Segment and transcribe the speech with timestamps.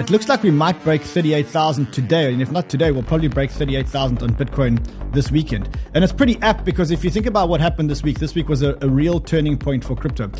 [0.00, 2.32] It looks like we might break 38,000 today.
[2.32, 5.68] And if not today, we'll probably break 38,000 on Bitcoin this weekend.
[5.94, 8.48] And it's pretty apt because if you think about what happened this week, this week
[8.48, 10.32] was a, a real turning point for crypto.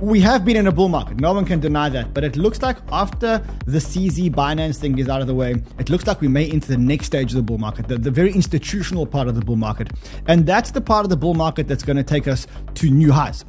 [0.00, 1.20] We have been in a bull market.
[1.20, 2.14] No one can deny that.
[2.14, 5.90] But it looks like after the CZ Binance thing is out of the way, it
[5.90, 8.32] looks like we may enter the next stage of the bull market, the, the very
[8.32, 9.90] institutional part of the bull market.
[10.28, 13.10] And that's the part of the bull market that's going to take us to new
[13.10, 13.44] highs.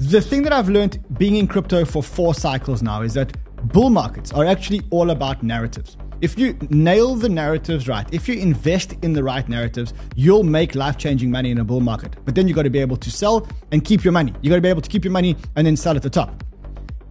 [0.00, 3.90] The thing that I've learned being in crypto for four cycles now is that bull
[3.90, 5.96] markets are actually all about narratives.
[6.20, 10.74] If you nail the narratives right, if you invest in the right narratives, you'll make
[10.74, 12.16] life changing money in a bull market.
[12.24, 14.34] But then you've got to be able to sell and keep your money.
[14.42, 16.44] You've got to be able to keep your money and then sell at the top.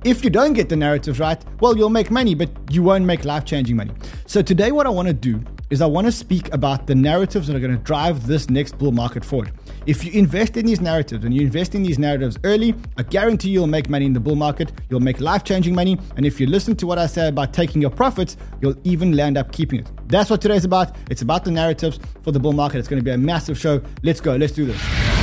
[0.05, 3.25] If you don't get the narratives right, well, you'll make money, but you won't make
[3.25, 3.91] life changing money.
[4.27, 7.47] So, today, what I want to do is I want to speak about the narratives
[7.47, 9.51] that are going to drive this next bull market forward.
[9.87, 13.49] If you invest in these narratives and you invest in these narratives early, I guarantee
[13.49, 14.71] you'll make money in the bull market.
[14.89, 15.99] You'll make life changing money.
[16.15, 19.37] And if you listen to what I say about taking your profits, you'll even land
[19.37, 19.91] up keeping it.
[20.07, 20.95] That's what today's about.
[21.11, 22.79] It's about the narratives for the bull market.
[22.79, 23.81] It's going to be a massive show.
[24.01, 24.37] Let's go.
[24.37, 25.18] Let's do this.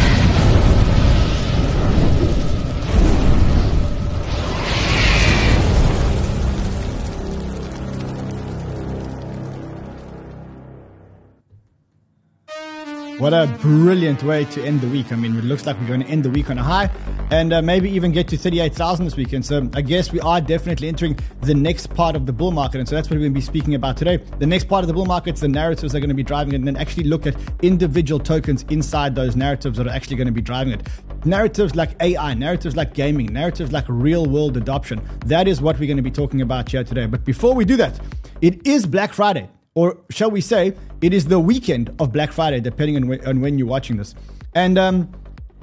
[13.19, 15.11] What a brilliant way to end the week.
[15.11, 16.91] I mean, it looks like we're going to end the week on a high
[17.31, 19.47] and uh, maybe even get to 38,000 this weekend.
[19.47, 22.79] So I guess we are definitely entering the next part of the bull market.
[22.79, 24.19] And so that's what we're going to be speaking about today.
[24.39, 26.23] The next part of the bull market is the narratives that are going to be
[26.23, 30.17] driving it and then actually look at individual tokens inside those narratives that are actually
[30.17, 30.87] going to be driving it.
[31.25, 35.01] Narratives like AI, narratives like gaming, narratives like real world adoption.
[35.25, 37.07] That is what we're going to be talking about here today.
[37.07, 37.99] But before we do that,
[38.43, 42.59] it is Black Friday or shall we say, it is the weekend of Black Friday,
[42.61, 44.15] depending on when, on when you're watching this.
[44.55, 45.13] And um,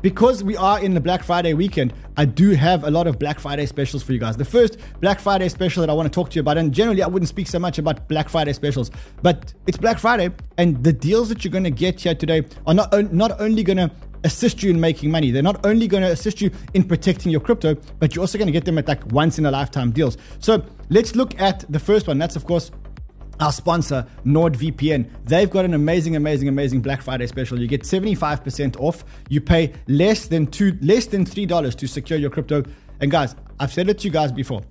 [0.04, 3.40] because we are in the Black Friday weekend, I do have a lot of Black
[3.40, 4.38] Friday specials for you guys.
[4.38, 7.02] The first Black Friday special that I want to talk to you about, and generally
[7.02, 8.92] I wouldn't speak so much about Black Friday specials,
[9.24, 12.76] but it's Black Friday, and the deals that you're going to get here today are
[12.76, 13.90] not, not only going to
[14.26, 15.32] assist you in making money.
[15.32, 18.46] They're not only going to assist you in protecting your crypto, but you're also going
[18.46, 20.18] to get them at like once in a lifetime deals.
[20.38, 22.20] So let's look at the first one.
[22.20, 22.72] That's, of course,
[23.44, 25.10] our sponsor, NordVPN.
[25.26, 27.60] They've got an amazing, amazing, amazing Black Friday special.
[27.60, 29.04] You get 75% off.
[29.30, 32.64] You pay less than two, less than three dollars to secure your crypto.
[33.02, 34.62] And guys, I've said it to you guys before.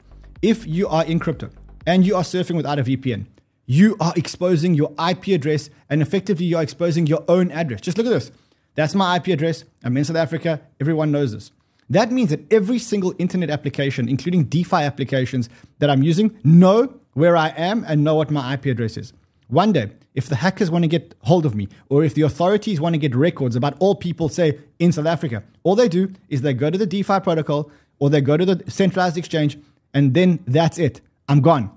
[0.41, 1.51] If you are in crypto
[1.87, 3.27] and you are surfing without a VPN,
[3.67, 7.83] you are exposing your IP address and effectively you're exposing your own address.
[7.83, 8.33] Just look at this.
[8.75, 9.65] That's my IP address.
[9.85, 10.63] I'm in South Africa.
[10.81, 11.53] Everyone knows this.
[11.91, 17.37] That means that every single internet application, including DeFi applications that I'm using, know where
[17.37, 19.13] I am and know what my IP address is.
[19.49, 22.81] One day, if the hackers want to get hold of me, or if the authorities
[22.81, 26.43] want to get records about all people say in South Africa, all they do is
[26.43, 29.59] they go to the DeFi protocol or they go to the centralized exchange,
[29.95, 31.01] and then that's it.
[31.29, 31.71] I'm gone.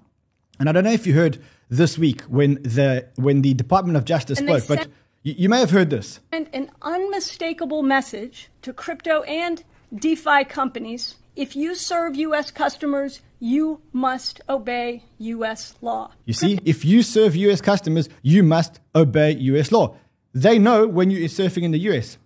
[0.59, 1.37] And I don't know if you heard
[1.69, 4.87] this week when the when the Department of Justice And spoke, but
[5.23, 6.19] you, you may have heard this.
[6.31, 9.63] And an unmistakable message to crypto and
[9.93, 11.15] DeFi companies.
[11.35, 12.49] If you serve U.S.
[12.49, 15.75] customers, you must obey U.S.
[15.81, 16.11] law.
[16.23, 19.97] You see, if you serve US customers, you must obey US law.
[20.33, 22.17] They know when you're surfing in the US.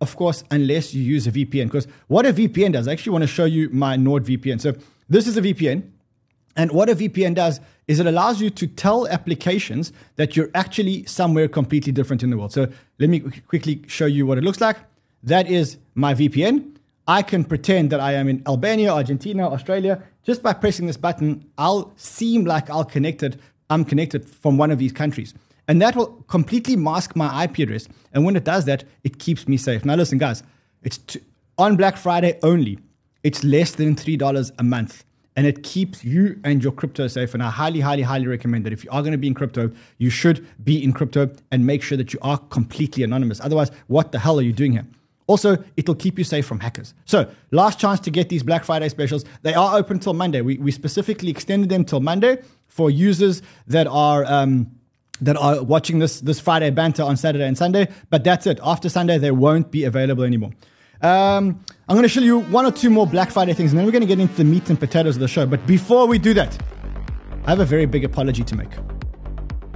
[0.00, 1.66] Of course, unless you use a VPN.
[1.66, 4.60] Because what a VPN does, I actually want to show you my NordVPN.
[4.60, 4.74] So
[5.08, 5.90] this is a VPN.
[6.56, 11.04] And what a VPN does is it allows you to tell applications that you're actually
[11.04, 12.52] somewhere completely different in the world.
[12.52, 12.66] So
[12.98, 14.76] let me quickly show you what it looks like.
[15.22, 16.75] That is my VPN.
[17.08, 20.02] I can pretend that I am in Albania, Argentina, Australia.
[20.24, 23.40] Just by pressing this button, I'll seem like I'll connected.
[23.70, 25.32] I'm connected from one of these countries.
[25.68, 27.88] And that will completely mask my IP address.
[28.12, 29.84] And when it does that, it keeps me safe.
[29.84, 30.42] Now listen, guys,
[30.82, 31.20] it's t-
[31.58, 32.78] on Black Friday only.
[33.22, 35.04] It's less than $3 a month
[35.36, 37.34] and it keeps you and your crypto safe.
[37.34, 39.70] And I highly, highly, highly recommend that if you are going to be in crypto,
[39.98, 43.40] you should be in crypto and make sure that you are completely anonymous.
[43.40, 44.86] Otherwise, what the hell are you doing here?
[45.26, 46.94] Also, it'll keep you safe from hackers.
[47.04, 49.24] So, last chance to get these Black Friday specials.
[49.42, 50.40] They are open till Monday.
[50.40, 54.24] We, we specifically extended them till Monday for users that are.
[54.24, 54.72] Um,
[55.22, 58.60] that are watching this this Friday banter on Saturday and Sunday, but that's it.
[58.62, 60.50] After Sunday, they won't be available anymore.
[61.00, 63.86] Um, I'm going to show you one or two more Black Friday things, and then
[63.86, 65.46] we're going to get into the meat and potatoes of the show.
[65.46, 66.58] But before we do that,
[67.44, 68.70] I have a very big apology to make.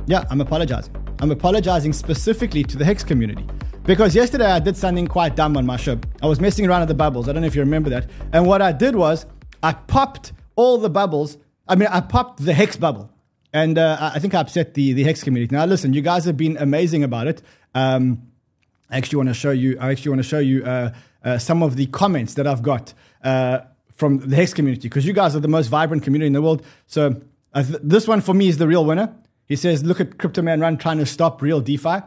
[0.06, 0.94] Yeah, I'm apologizing.
[1.20, 3.46] I'm apologizing specifically to the Hex community.
[3.84, 5.98] Because yesterday I did something quite dumb on my show.
[6.22, 7.28] I was messing around with the bubbles.
[7.28, 8.08] I don't know if you remember that.
[8.32, 9.26] And what I did was
[9.62, 11.38] I popped all the bubbles.
[11.68, 13.10] I mean, I popped the Hex bubble.
[13.52, 15.54] And uh, I think I upset the, the Hex community.
[15.54, 17.42] Now, listen, you guys have been amazing about it.
[17.74, 18.28] Um,
[18.90, 19.76] I actually want to show you.
[19.80, 20.92] I actually want to show you uh,
[21.24, 22.94] uh, some of the comments that I've got
[23.24, 23.60] uh,
[23.94, 26.64] from the Hex community because you guys are the most vibrant community in the world.
[26.86, 27.20] So
[27.52, 29.08] Uh, th- this one for me is the real winner.
[29.50, 32.02] He says, "Look at Crypto Man Ran trying to stop real DeFi."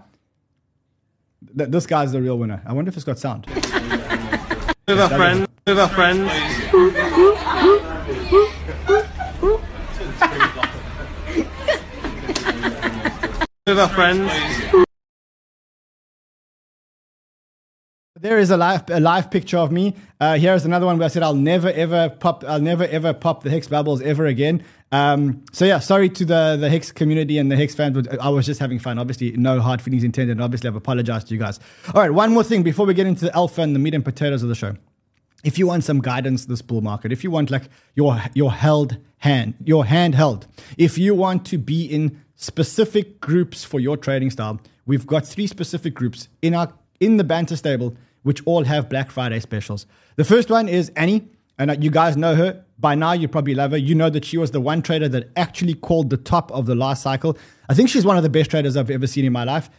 [1.57, 2.61] Th- this guy's the real winner.
[2.65, 3.47] I wonder if it's got sound.
[4.87, 6.31] With our friends, with our friends.
[13.67, 14.31] with our friends.
[18.15, 19.97] There is a live a live picture of me.
[20.17, 22.45] Uh, here's another one where I said I'll never ever pop.
[22.45, 24.63] I'll never ever pop the Hex bubbles ever again.
[24.93, 28.07] Um, so yeah, sorry to the the Hex community and the Hex fans.
[28.21, 28.99] I was just having fun.
[28.99, 30.39] Obviously, no hard feelings intended.
[30.39, 31.59] Obviously, I've apologized to you guys.
[31.95, 34.05] All right, one more thing before we get into the alpha and the meat and
[34.05, 34.75] potatoes of the show.
[35.43, 37.63] If you want some guidance this bull market, if you want like
[37.95, 40.45] your your held hand, your hand held,
[40.77, 45.47] if you want to be in specific groups for your trading style, we've got three
[45.47, 49.85] specific groups in our in the banter stable which all have Black Friday specials.
[50.15, 51.27] The first one is Annie,
[51.57, 52.63] and you guys know her.
[52.79, 53.77] By now, you probably love her.
[53.77, 56.75] You know that she was the one trader that actually called the top of the
[56.75, 57.37] last cycle.
[57.69, 59.69] I think she's one of the best traders I've ever seen in my life.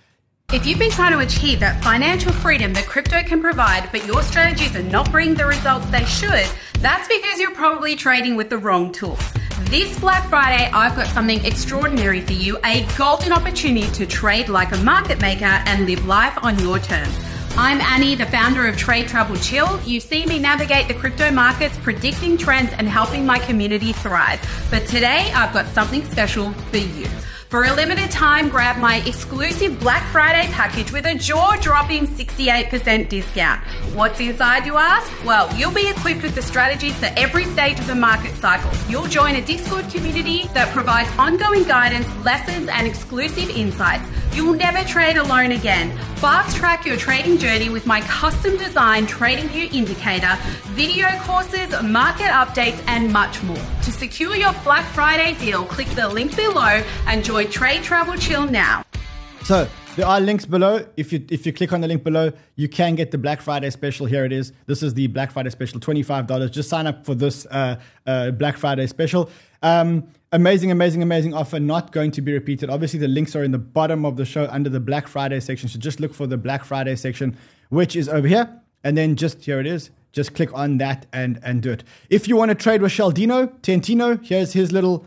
[0.53, 4.23] If you've been trying to achieve that financial freedom that crypto can provide, but your
[4.23, 6.47] strategies are not bringing the results they should,
[6.81, 9.21] that's because you're probably trading with the wrong tools.
[9.63, 14.73] This Black Friday, I've got something extraordinary for you a golden opportunity to trade like
[14.73, 17.19] a market maker and live life on your terms.
[17.57, 19.81] I'm Annie, the founder of Trade Travel Chill.
[19.83, 24.41] You see me navigate the crypto markets, predicting trends and helping my community thrive.
[24.73, 27.07] But today, I've got something special for you.
[27.55, 33.09] For a limited time, grab my exclusive Black Friday package with a jaw dropping 68%
[33.09, 33.61] discount.
[33.95, 35.25] What's inside, you ask?
[35.25, 38.73] Well, you'll be equipped with the strategies for every stage of the market cycle.
[38.89, 44.05] You'll join a Discord community that provides ongoing guidance, lessons, and exclusive insights.
[44.33, 45.97] You'll never trade alone again.
[46.17, 50.37] Fast track your trading journey with my custom designed Trading View indicator,
[50.71, 53.65] video courses, market updates, and much more.
[53.83, 58.51] To secure your Black Friday deal, click the link below and join Trade Travel Chill
[58.51, 58.85] now.
[59.43, 60.87] So there are links below.
[60.97, 63.71] If you if you click on the link below, you can get the Black Friday
[63.71, 64.07] special.
[64.07, 64.53] Here it is.
[64.67, 66.51] This is the Black Friday special, twenty five dollars.
[66.51, 69.31] Just sign up for this uh, uh, Black Friday special.
[69.63, 71.61] Um, amazing, amazing, amazing offer.
[71.61, 72.71] Not going to be repeated.
[72.71, 75.69] Obviously, the links are in the bottom of the show under the Black Friday section.
[75.69, 77.37] So just look for the Black Friday section,
[77.69, 79.91] which is over here, and then just here it is.
[80.13, 81.85] Just click on that and and do it.
[82.09, 85.07] If you want to trade with Sheldino Tentino, here's his little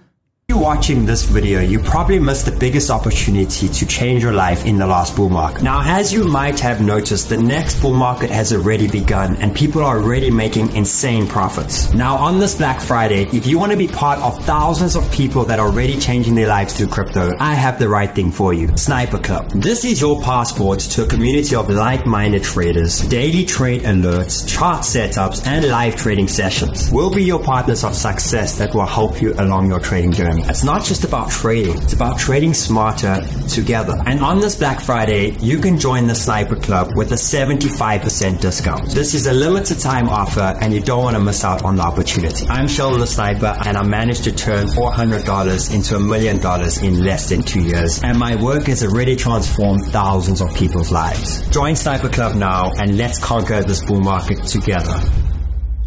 [0.57, 4.77] you're watching this video, you probably missed the biggest opportunity to change your life in
[4.77, 5.62] the last bull market.
[5.62, 9.83] Now, as you might have noticed, the next bull market has already begun and people
[9.83, 11.94] are already making insane profits.
[11.94, 15.44] Now, on this Black Friday, if you want to be part of thousands of people
[15.45, 18.75] that are already changing their lives through crypto, I have the right thing for you.
[18.77, 19.51] Sniper Club.
[19.51, 25.45] This is your passport to a community of like-minded traders, daily trade alerts, chart setups,
[25.45, 26.89] and live trading sessions.
[26.92, 30.47] We'll be your partners of success that will help you along your trading journey.
[30.50, 34.02] It's not just about trading, it's about trading smarter together.
[34.06, 38.90] And on this Black Friday, you can join the Sniper Club with a 75% discount.
[38.92, 41.84] This is a limited time offer and you don't want to miss out on the
[41.84, 42.48] opportunity.
[42.48, 47.04] I'm Sheldon the Sniper and I managed to turn $400 into a million dollars in
[47.04, 48.02] less than two years.
[48.02, 51.46] And my work has already transformed thousands of people's lives.
[51.50, 54.98] Join Sniper Club now and let's conquer this bull market together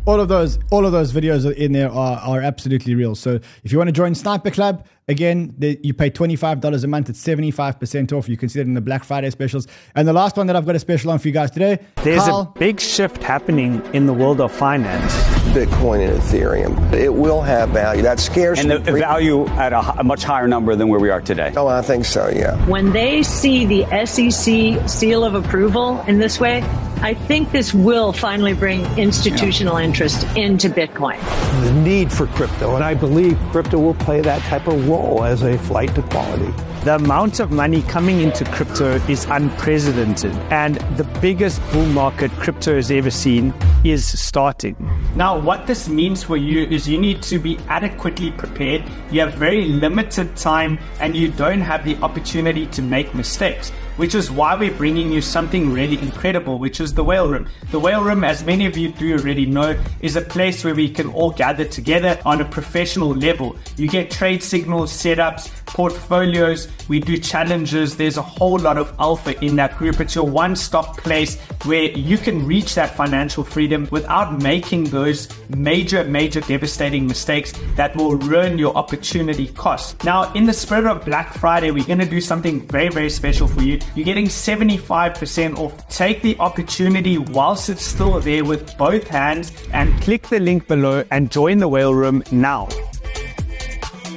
[0.07, 3.15] all of those all of those videos in there are, are absolutely real.
[3.15, 6.85] So if you want to join Sniper Club, again, the, you pay twenty five dollars
[6.85, 7.09] a month.
[7.09, 8.29] It's seventy five percent off.
[8.29, 9.67] You consider in the Black Friday specials.
[9.95, 11.79] And the last one that I've got a special on for you guys today.
[12.03, 15.40] There's Kyle, a big shift happening in the world of finance.
[15.51, 18.03] Bitcoin and Ethereum, it will have value.
[18.03, 21.11] That scares and the, the value at a, a much higher number than where we
[21.11, 21.53] are today.
[21.57, 22.29] Oh, I think so.
[22.29, 22.57] Yeah.
[22.67, 26.63] When they see the SEC seal of approval in this way,
[27.03, 31.19] I think this will finally bring institutional interest into Bitcoin.
[31.65, 35.43] The need for crypto, and I believe crypto will play that type of role as
[35.43, 36.53] a flight to quality.
[36.83, 42.77] The amount of money coming into crypto is unprecedented, and the biggest bull market crypto
[42.77, 43.53] has ever seen
[43.85, 44.77] is starting.
[45.15, 48.83] Now, what this means for you is you need to be adequately prepared.
[49.11, 54.15] You have very limited time, and you don't have the opportunity to make mistakes which
[54.15, 57.47] is why we're bringing you something really incredible, which is the Whale Room.
[57.71, 60.89] The Whale Room, as many of you do already know, is a place where we
[60.89, 63.59] can all gather together on a professional level.
[63.77, 67.99] You get trade signals, setups, portfolios, we do challenges.
[67.99, 70.01] There's a whole lot of alpha in that group.
[70.01, 75.29] It's your one stop place where you can reach that financial freedom without making those
[75.51, 80.03] major, major devastating mistakes that will ruin your opportunity cost.
[80.05, 83.47] Now, in the spirit of Black Friday, we're going to do something very, very special
[83.47, 83.79] for you.
[83.95, 85.89] You're getting 75% off.
[85.89, 91.05] Take the opportunity whilst it's still there with both hands and click the link below
[91.11, 92.69] and join the whale room now.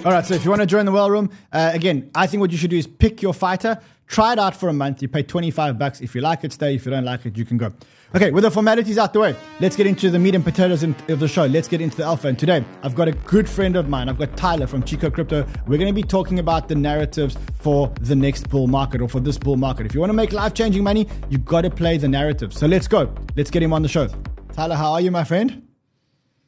[0.05, 2.41] All right, so if you want to join the whale room, uh, again, I think
[2.41, 5.01] what you should do is pick your fighter, try it out for a month.
[5.01, 6.01] You pay 25 bucks.
[6.01, 6.75] If you like it, stay.
[6.75, 7.71] If you don't like it, you can go.
[8.15, 11.19] Okay, with the formalities out the way, let's get into the meat and potatoes of
[11.19, 11.45] the show.
[11.45, 12.27] Let's get into the alpha.
[12.27, 14.07] And today, I've got a good friend of mine.
[14.07, 15.47] I've got Tyler from Chico Crypto.
[15.65, 19.19] We're going to be talking about the narratives for the next bull market or for
[19.19, 19.87] this bull market.
[19.87, 22.53] If you want to make life changing money, you've got to play the narrative.
[22.53, 23.11] So let's go.
[23.35, 24.07] Let's get him on the show.
[24.51, 25.67] Tyler, how are you, my friend?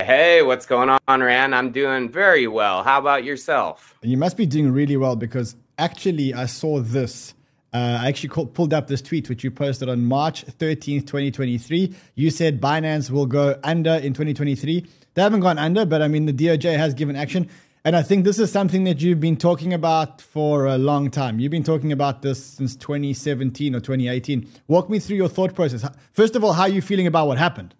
[0.04, 1.52] Hey, what's going on, Ran?
[1.52, 2.84] I'm doing very well.
[2.84, 3.98] How about yourself?
[4.04, 7.34] You must be doing really well because actually, I saw this
[7.76, 11.94] uh, I actually called, pulled up this tweet which you posted on March 13th, 2023.
[12.16, 14.86] You said Binance will go under in 2023.
[15.14, 17.50] They haven't gone under, but I mean, the DOJ has given action.
[17.84, 21.40] And I think this is something that you've been talking about for a long time.
[21.40, 24.48] You've been talking about this since 2017 or 2018.
[24.70, 25.86] Walk me through your thought process.
[26.14, 27.76] First of all, how are you feeling about what happened?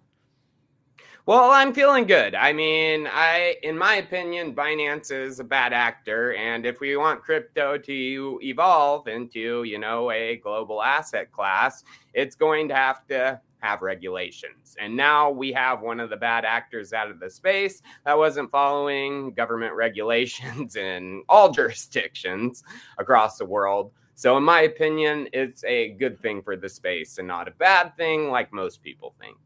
[1.26, 2.36] Well, I'm feeling good.
[2.36, 7.20] I mean, I, in my opinion, Binance is a bad actor, and if we want
[7.20, 11.82] crypto to evolve into, you know, a global asset class,
[12.14, 14.76] it's going to have to have regulations.
[14.78, 18.52] And now we have one of the bad actors out of the space that wasn't
[18.52, 22.62] following government regulations in all jurisdictions
[22.98, 23.90] across the world.
[24.14, 27.96] So, in my opinion, it's a good thing for the space and not a bad
[27.96, 29.36] thing like most people think.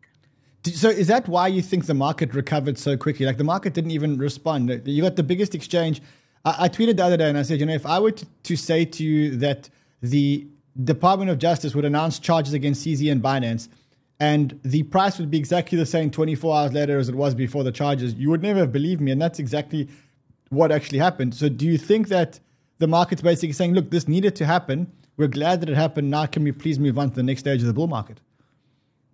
[0.64, 3.24] So is that why you think the market recovered so quickly?
[3.24, 4.82] Like the market didn't even respond.
[4.84, 6.02] You got the biggest exchange.
[6.44, 8.26] I, I tweeted the other day and I said, you know, if I were to,
[8.44, 9.70] to, say to you that
[10.02, 10.46] the
[10.82, 13.68] Department of Justice would announce charges against CZ and Binance,
[14.18, 17.64] and the price would be exactly the same 24 hours later as it was before
[17.64, 19.10] the charges, you would never believe me.
[19.10, 19.88] And that's exactly
[20.50, 21.34] what actually happened.
[21.34, 22.38] So do you think that
[22.80, 24.90] the market's basically saying, look, this needed to happen.
[25.16, 26.10] We're glad that it happened.
[26.10, 28.20] Now can we please move on to the next stage of the bull market?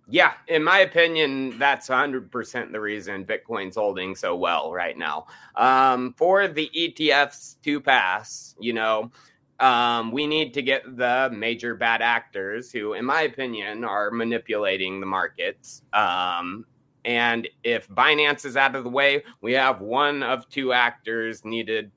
[0.09, 5.27] Yeah, in my opinion, that's 100% the reason Bitcoin's holding so well right now.
[5.55, 9.11] Um, for the ETFs to pass, you know,
[9.59, 15.01] um, we need to get the major bad actors who, in my opinion, are manipulating
[15.01, 15.81] the markets.
[15.91, 16.65] Um,
[17.03, 21.91] and if Binance is out of the way, we have one of two actors needed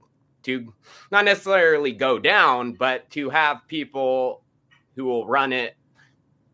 [0.45, 0.73] to
[1.13, 4.43] not necessarily go down, but to have people
[4.97, 5.77] who will run it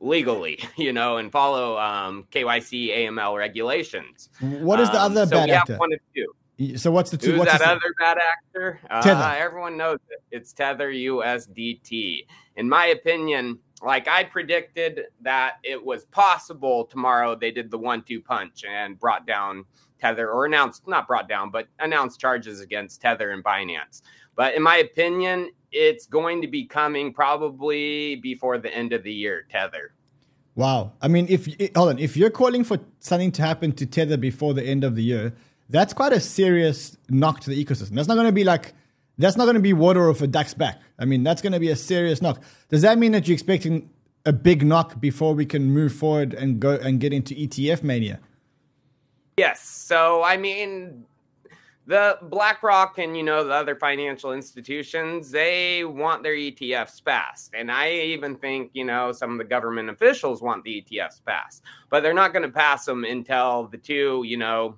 [0.00, 4.31] legally, you know, and follow um, KYC AML regulations.
[4.41, 5.76] What is the other um, so bad actor?
[5.76, 6.33] One of two.
[6.79, 7.33] So what's the two?
[7.33, 8.81] Who's what's that the, other bad actor?
[9.03, 9.23] Tether.
[9.23, 10.23] Uh, everyone knows it.
[10.31, 12.26] It's Tether USDT.
[12.57, 18.23] In my opinion, like I predicted that it was possible tomorrow they did the one-two
[18.23, 19.65] punch and brought down
[20.00, 24.00] Tether or announced not brought down but announced charges against Tether and Binance.
[24.35, 29.12] But in my opinion, it's going to be coming probably before the end of the
[29.12, 29.47] year.
[29.50, 29.92] Tether.
[30.54, 30.92] Wow.
[31.02, 34.54] I mean, if hold on, if you're calling for something to happen to Tether before
[34.54, 35.35] the end of the year,
[35.68, 37.95] that's quite a serious knock to the ecosystem.
[37.95, 38.73] That's not going to be like
[39.18, 40.80] that's not going to be water off a duck's back.
[40.99, 42.42] I mean, that's going to be a serious knock.
[42.68, 43.90] Does that mean that you're expecting
[44.25, 48.21] a big knock before we can move forward and go and get into ETF mania?
[49.37, 49.61] Yes.
[49.61, 51.04] So, I mean,
[51.87, 57.71] the BlackRock and you know the other financial institutions they want their ETFs passed, and
[57.71, 62.02] I even think you know some of the government officials want the ETFs passed, but
[62.02, 64.76] they're not going to pass them until the two you know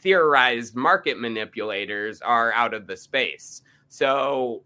[0.00, 3.62] theorized market manipulators are out of the space.
[3.88, 4.62] So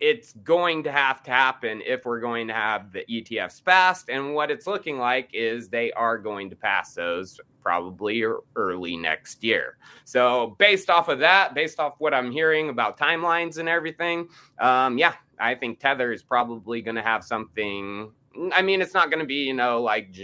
[0.00, 4.08] it's going to have to happen if we're going to have the ETFs passed.
[4.08, 8.24] And what it's looking like is they are going to pass those probably
[8.56, 9.76] early next year.
[10.04, 14.28] So, based off of that, based off what I'm hearing about timelines and everything,
[14.58, 18.10] um, yeah, I think Tether is probably going to have something.
[18.52, 20.16] I mean, it's not going to be, you know, like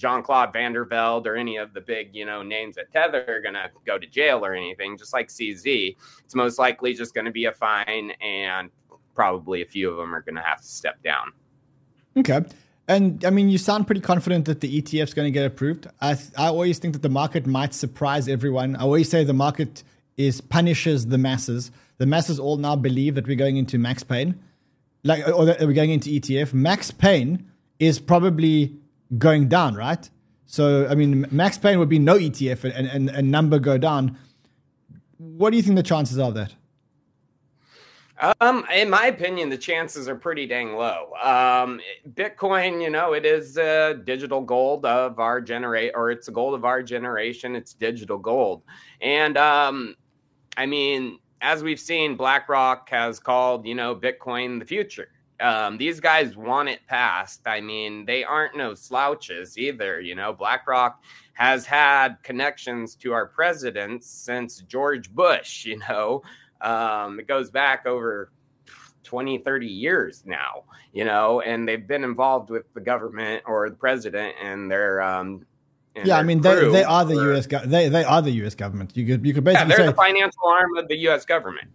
[0.00, 3.24] Jean Claude Van der Velde or any of the big, you know, names at Tether
[3.28, 5.96] are going to go to jail or anything, just like CZ.
[6.24, 8.70] It's most likely just going to be a fine, and
[9.20, 11.26] probably a few of them are going to have to step down.
[12.16, 12.40] Okay.
[12.88, 15.86] And I mean, you sound pretty confident that the ETF is going to get approved.
[16.00, 18.76] I, I always think that the market might surprise everyone.
[18.76, 19.84] I always say the market
[20.16, 21.70] is punishes the masses.
[21.98, 24.40] The masses all now believe that we're going into max pain,
[25.04, 26.54] like or that we're going into ETF.
[26.54, 27.46] Max pain
[27.78, 28.74] is probably
[29.18, 30.08] going down, right?
[30.46, 34.16] So I mean, max pain would be no ETF and, and, and number go down.
[35.18, 36.54] What do you think the chances are of that?
[38.20, 41.12] Um, in my opinion, the chances are pretty dang low.
[41.22, 41.80] Um,
[42.12, 46.54] Bitcoin, you know, it is a digital gold of our generate, or it's a gold
[46.54, 47.56] of our generation.
[47.56, 48.62] It's digital gold,
[49.00, 49.96] and um,
[50.56, 55.08] I mean, as we've seen, BlackRock has called, you know, Bitcoin the future.
[55.40, 57.40] Um, these guys want it passed.
[57.46, 60.00] I mean, they aren't no slouches either.
[60.00, 65.66] You know, BlackRock has had connections to our presidents since George Bush.
[65.70, 66.22] You know,
[66.60, 68.30] Um, it goes back over
[69.04, 73.76] 20, 30 years now, you know, and they've been involved with the government or the
[73.76, 75.44] president and their um,
[75.96, 77.46] and yeah, I mean they, they are the for- U.S.
[77.48, 78.54] Go- they they are the U.S.
[78.54, 78.96] government.
[78.96, 81.24] You could you could Yeah, basically they're say the financial arm of the U.S.
[81.24, 81.68] government.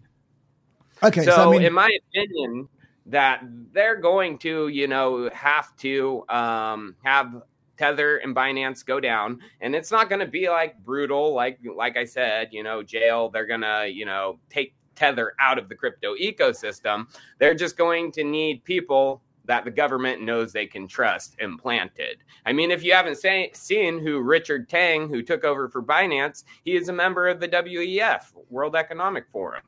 [1.02, 1.24] okay.
[1.24, 2.68] so, So, I mean, in my opinion,
[3.06, 7.42] that they're going to, you know, have to um, have
[7.76, 11.96] Tether and Binance go down, and it's not going to be like brutal, like like
[11.96, 13.28] I said, you know, jail.
[13.28, 17.06] They're gonna, you know, take Tether out of the crypto ecosystem.
[17.38, 22.18] They're just going to need people that the government knows they can trust implanted.
[22.44, 26.44] I mean, if you haven't say, seen who Richard Teng, who took over for Binance,
[26.64, 29.62] he is a member of the WEF, World Economic Forum.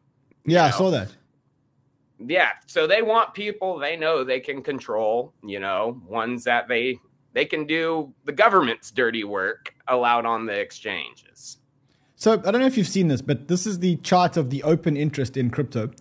[0.45, 0.77] yeah, I know.
[0.77, 1.15] saw that.
[2.19, 6.99] Yeah, so they want people they know they can control, you know, ones that they
[7.39, 11.59] they can do the government's dirty work allowed on the exchanges.
[12.17, 14.65] So I don't know if you've seen this, but this is the chart of the
[14.65, 15.93] open interest in crypto,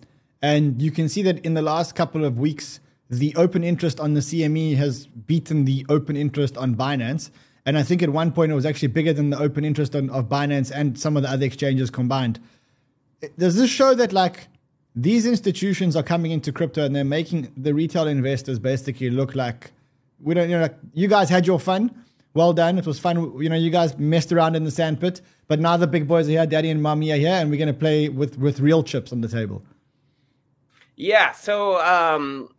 [0.42, 4.14] and you can see that in the last couple of weeks, the open interest on
[4.14, 7.30] the CME has beaten the open interest on Binance.
[7.64, 10.10] And I think at one point it was actually bigger than the open interest on,
[10.10, 12.40] of Binance and some of the other exchanges combined.
[13.38, 14.48] Does this show that like
[14.96, 19.70] these institutions are coming into crypto and they're making the retail investors basically look like
[20.20, 22.04] we don't, you know, you guys had your fun.
[22.34, 22.78] Well done.
[22.78, 23.40] It was fun.
[23.40, 26.32] You know, you guys messed around in the sandpit, but now the big boys are
[26.32, 29.12] here, daddy and mommy are here, and we're going to play with, with real chips
[29.12, 29.62] on the table.
[30.96, 32.50] Yeah, so um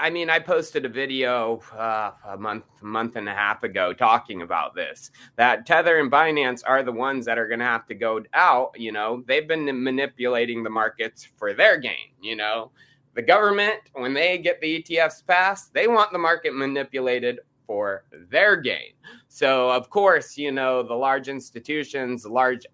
[0.00, 4.40] I mean, I posted a video uh, a month, month and a half ago talking
[4.40, 5.10] about this.
[5.36, 8.80] That Tether and Binance are the ones that are going to have to go out.
[8.80, 12.14] You know, they've been manipulating the markets for their gain.
[12.22, 12.70] You know,
[13.14, 18.56] the government, when they get the ETFs passed, they want the market manipulated for their
[18.56, 18.92] gain.
[19.28, 22.66] So, of course, you know, the large institutions, large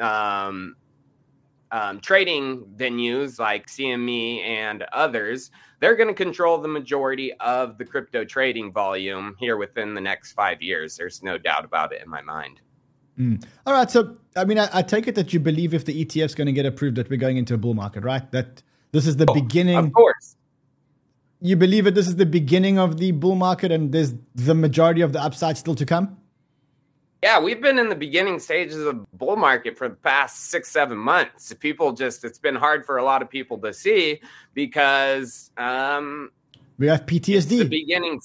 [0.00, 0.76] um,
[1.70, 7.84] um, trading venues like CME and others, they're going to control the majority of the
[7.84, 10.96] crypto trading volume here within the next five years.
[10.96, 12.60] There's no doubt about it in my mind.
[13.18, 13.44] Mm.
[13.66, 13.90] All right.
[13.90, 16.46] So, I mean, I, I, take it that you believe if the ETF is going
[16.46, 18.30] to get approved, that we're going into a bull market, right?
[18.32, 19.76] That this is the oh, beginning.
[19.76, 20.36] Of course.
[21.40, 25.00] You believe that this is the beginning of the bull market and there's the majority
[25.00, 26.16] of the upside still to come?
[27.22, 30.70] Yeah, we've been in the beginning stages of the bull market for the past six,
[30.70, 31.52] seven months.
[31.54, 34.20] People just, it's been hard for a lot of people to see
[34.54, 36.30] because um,
[36.78, 37.58] we have PTSD.
[37.58, 38.20] the beginning.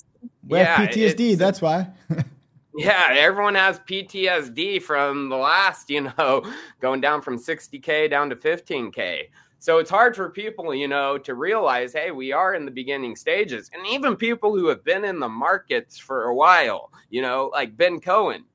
[0.47, 1.37] We yeah, have PTSD.
[1.37, 1.89] That's why.
[2.75, 6.43] yeah, everyone has PTSD from the last, you know,
[6.81, 9.27] going down from 60K down to 15K.
[9.59, 13.15] So it's hard for people, you know, to realize, hey, we are in the beginning
[13.15, 13.71] stages.
[13.73, 17.75] And even people who have been in the markets for a while, you know, like
[17.75, 18.45] Ben Cowen,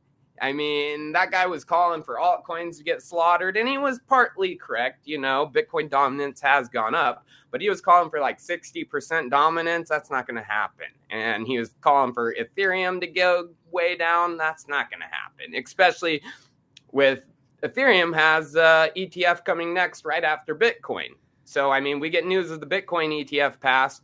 [0.41, 4.57] I mean, that guy was calling for altcoins to get slaughtered, and he was partly
[4.57, 5.07] correct.
[5.07, 9.88] You know, Bitcoin dominance has gone up, but he was calling for like 60% dominance.
[9.88, 10.87] That's not going to happen.
[11.11, 14.37] And he was calling for Ethereum to go way down.
[14.37, 16.23] That's not going to happen, especially
[16.91, 17.23] with
[17.62, 21.11] Ethereum has uh, ETF coming next right after Bitcoin.
[21.44, 24.03] So, I mean, we get news of the Bitcoin ETF passed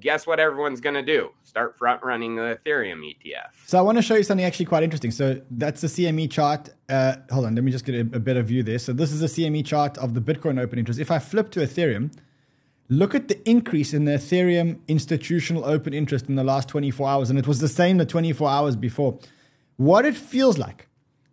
[0.00, 1.30] guess what everyone's going to do?
[1.44, 3.50] Start front running the Ethereum ETF.
[3.66, 5.10] So I want to show you something actually quite interesting.
[5.10, 6.70] So that's the CME chart.
[6.88, 8.78] Uh, hold on, let me just get a, a better view there.
[8.78, 11.00] So this is a CME chart of the Bitcoin open interest.
[11.00, 12.12] If I flip to Ethereum,
[12.88, 17.30] look at the increase in the Ethereum institutional open interest in the last 24 hours,
[17.30, 19.18] and it was the same the 24 hours before.
[19.76, 20.88] What it feels like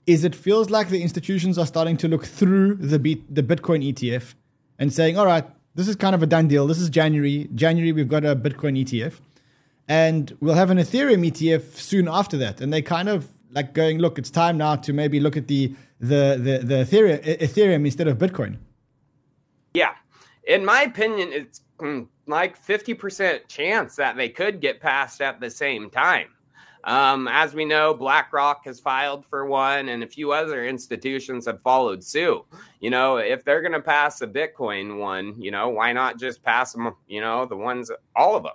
[0.05, 2.97] is it feels like the institutions are starting to look through the
[3.29, 4.35] the Bitcoin ETF
[4.79, 6.67] and saying, all right, this is kind of a done deal.
[6.67, 7.49] This is January.
[7.55, 9.19] January, we've got a Bitcoin ETF,
[9.87, 12.61] and we'll have an Ethereum ETF soon after that.
[12.61, 15.73] And they kind of like going, look, it's time now to maybe look at the
[15.99, 18.57] the the, the Ethereum, Ethereum instead of Bitcoin.
[19.73, 19.93] Yeah,
[20.43, 25.39] in my opinion, it's mm, like fifty percent chance that they could get passed at
[25.39, 26.27] the same time.
[26.83, 31.61] Um, as we know, BlackRock has filed for one, and a few other institutions have
[31.61, 32.43] followed suit.
[32.81, 36.43] You know, if they're going to pass a Bitcoin one, you know, why not just
[36.43, 36.93] pass them?
[37.07, 38.53] You know, the ones, all of them.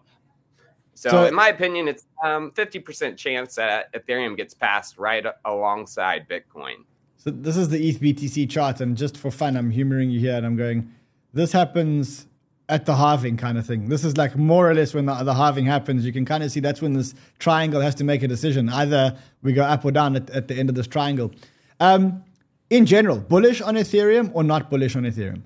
[0.95, 6.29] So, so in my opinion, it's um, 50% chance that Ethereum gets passed right alongside
[6.29, 6.85] Bitcoin.
[7.17, 10.35] So this is the ETH BTC chart, and just for fun, I'm humoring you here,
[10.35, 10.93] and I'm going,
[11.33, 12.27] this happens
[12.69, 13.89] at the halving kind of thing.
[13.89, 16.05] This is like more or less when the, the halving happens.
[16.05, 18.69] You can kind of see that's when this triangle has to make a decision.
[18.69, 21.33] Either we go up or down at, at the end of this triangle.
[21.81, 22.23] Um,
[22.71, 25.43] in general, bullish on Ethereum or not bullish on Ethereum?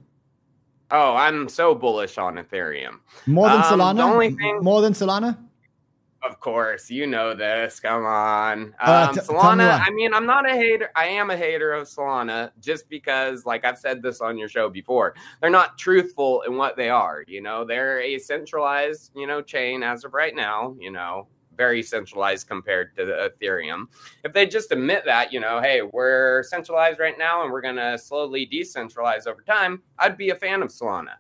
[0.91, 2.99] Oh, I'm so bullish on Ethereum.
[3.27, 3.97] More than um, Solana?
[3.97, 5.39] The only thing, more than Solana?
[6.23, 7.81] Of course, you know this.
[7.81, 9.81] Come on, Uh, um, t- tell me Solana.
[9.85, 10.91] I mean, I'm not a hater.
[10.95, 14.69] I am a hater of Solana, just because, like I've said this on your show
[14.69, 17.25] before, they're not truthful in what they are.
[17.27, 20.77] You know, they're a centralized, you know, chain as of right now.
[20.79, 23.87] You know, very centralized compared to the Ethereum.
[24.25, 27.99] If they just admit that, you know, hey, we're centralized right now and we're gonna
[27.99, 31.17] slowly decentralize over time, I'd be a fan of Solana.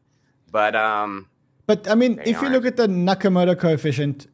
[0.53, 1.29] But um,
[1.67, 2.53] But I mean, if you aren't.
[2.53, 4.27] look at the Nakamoto coefficient,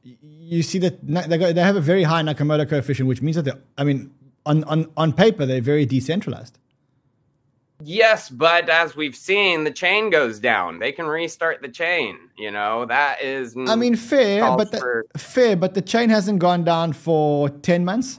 [0.49, 3.45] you see that they, go, they have a very high Nakamoto coefficient, which means that
[3.45, 4.11] they I mean,
[4.47, 6.59] on, on, on paper, they're very decentralized.
[7.85, 10.81] Yes, but as we've seen, the chain goes down.
[10.81, 12.19] They can restart the chain.
[12.37, 13.55] You know that is.
[13.57, 17.85] I mean, fair, but the, for- fair, but the chain hasn't gone down for ten
[17.85, 18.19] months.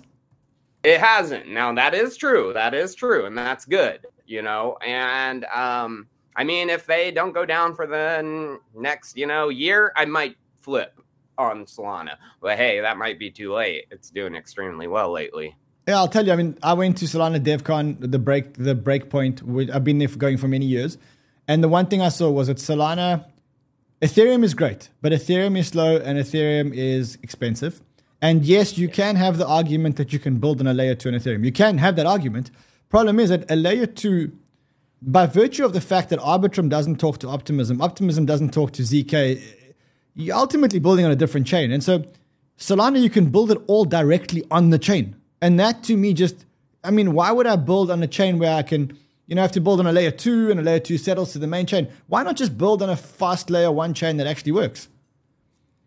[0.84, 1.50] it hasn't.
[1.50, 2.54] Now that is true.
[2.54, 4.06] That is true, and that's good.
[4.26, 9.26] You know, and um, I mean, if they don't go down for the next, you
[9.26, 11.02] know, year, I might flip
[11.39, 12.17] on Solana.
[12.41, 13.86] But hey, that might be too late.
[13.89, 15.56] It's doing extremely well lately.
[15.88, 16.34] Yeah, I'll tell you.
[16.34, 19.41] I mean, I went to Solana DevCon, the break, the Breakpoint.
[19.41, 20.97] which I've been there for going for many years,
[21.47, 23.25] and the one thing I saw was that Solana,
[24.02, 27.82] Ethereum is great, but Ethereum is slow and Ethereum is expensive.
[28.21, 31.10] And yes, you can have the argument that you can build on a layer two
[31.10, 31.45] on Ethereum.
[31.45, 32.52] You can have that argument.
[32.89, 34.32] Problem is that a layer two,
[35.02, 38.82] by virtue of the fact that Arbitrum doesn't talk to Optimism, Optimism doesn't talk to
[38.82, 39.41] ZK,
[40.19, 41.71] you're ultimately building on a different chain.
[41.71, 42.03] And so
[42.58, 45.15] Solana, you can build it all directly on the chain.
[45.41, 46.45] And that to me just,
[46.84, 49.53] I mean, why would I build on a chain where I can, you know, have
[49.53, 51.88] to build on a layer two and a layer two settles to the main chain?
[52.08, 54.89] Why not just build on a fast layer one chain that actually works?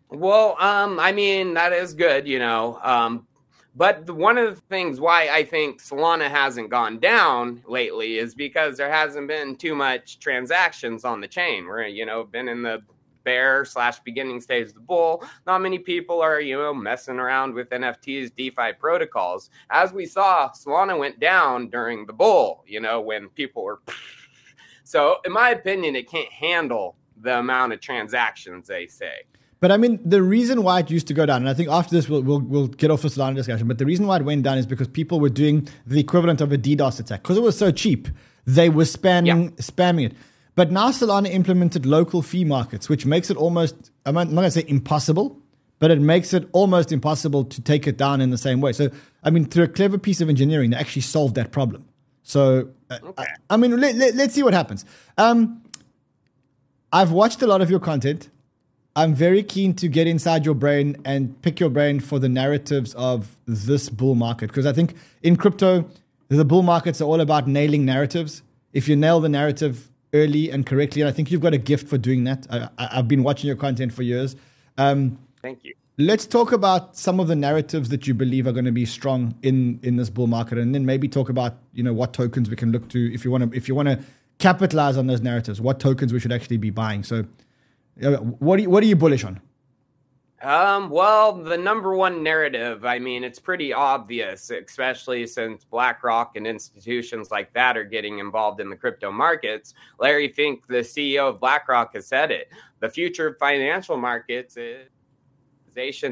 [0.09, 2.79] Well, um, I mean that is good, you know.
[2.81, 3.27] Um,
[3.75, 8.77] but one of the things why I think Solana hasn't gone down lately is because
[8.77, 11.67] there hasn't been too much transactions on the chain.
[11.67, 12.81] We're you know been in the
[13.23, 15.23] bear slash beginning stage of the bull.
[15.45, 19.49] Not many people are you know messing around with NFTs, DeFi protocols.
[19.69, 22.63] As we saw, Solana went down during the bull.
[22.67, 23.81] You know when people were.
[24.85, 29.23] So, in my opinion, it can't handle the amount of transactions they say.
[29.63, 31.95] But I mean, the reason why it used to go down, and I think after
[31.95, 34.43] this we'll, we'll, we'll get off the Solana discussion, but the reason why it went
[34.43, 37.21] down is because people were doing the equivalent of a DDoS attack.
[37.21, 38.09] Because it was so cheap,
[38.45, 40.13] they were spamming, spamming it.
[40.55, 44.51] But now Solana implemented local fee markets, which makes it almost, I'm not going to
[44.51, 45.39] say impossible,
[45.79, 48.71] but it makes it almost impossible to take it down in the same way.
[48.71, 48.89] So,
[49.23, 51.85] I mean, through a clever piece of engineering, they actually solved that problem.
[52.21, 54.85] So, uh, I, I mean, let, let, let's see what happens.
[55.17, 55.61] Um,
[56.91, 58.29] I've watched a lot of your content.
[58.95, 62.93] I'm very keen to get inside your brain and pick your brain for the narratives
[62.93, 65.89] of this bull market because I think in crypto,
[66.29, 68.43] the bull markets are all about nailing narratives.
[68.71, 71.87] If you nail the narrative early and correctly, and I think you've got a gift
[71.87, 72.47] for doing that.
[72.49, 74.35] I, I've been watching your content for years.
[74.77, 75.73] Um, Thank you.
[75.97, 79.35] let's talk about some of the narratives that you believe are going to be strong
[79.41, 82.55] in in this bull market, and then maybe talk about you know what tokens we
[82.55, 83.99] can look to if you want to if you want to
[84.39, 85.59] capitalize on those narratives.
[85.61, 87.03] What tokens we should actually be buying.
[87.03, 87.25] So,
[88.03, 89.39] uh, what are you, what are you bullish on?
[90.43, 96.45] Um, well, the number one narrative, I mean, it's pretty obvious, especially since BlackRock and
[96.45, 99.73] institutions like that are getting involved in the crypto markets.
[99.99, 102.49] Larry Fink, the CEO of BlackRock, has said it.
[102.81, 104.89] The future of financial markets is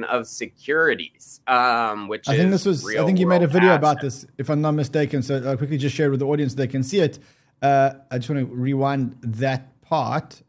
[0.10, 2.96] of securities, um, which I think is this was.
[2.96, 5.22] I think you made a video about this, if I'm not mistaken.
[5.22, 7.20] So I'll quickly just share with the audience so they can see it.
[7.62, 10.42] Uh, I just want to rewind that part.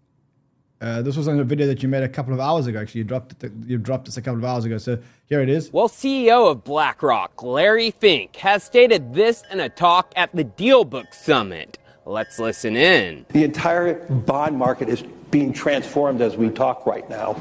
[0.83, 2.81] Uh, this was on a video that you made a couple of hours ago.
[2.81, 3.53] Actually, you dropped it.
[3.65, 4.79] You dropped this a couple of hours ago.
[4.79, 5.73] So here it is.
[5.73, 11.15] Well, CEO of BlackRock, Larry Fink, has stated this in a talk at the Dealbook
[11.15, 11.79] Summit.
[12.05, 13.25] Let's listen in.
[13.31, 17.41] The entire bond market is being transformed as we talk right now.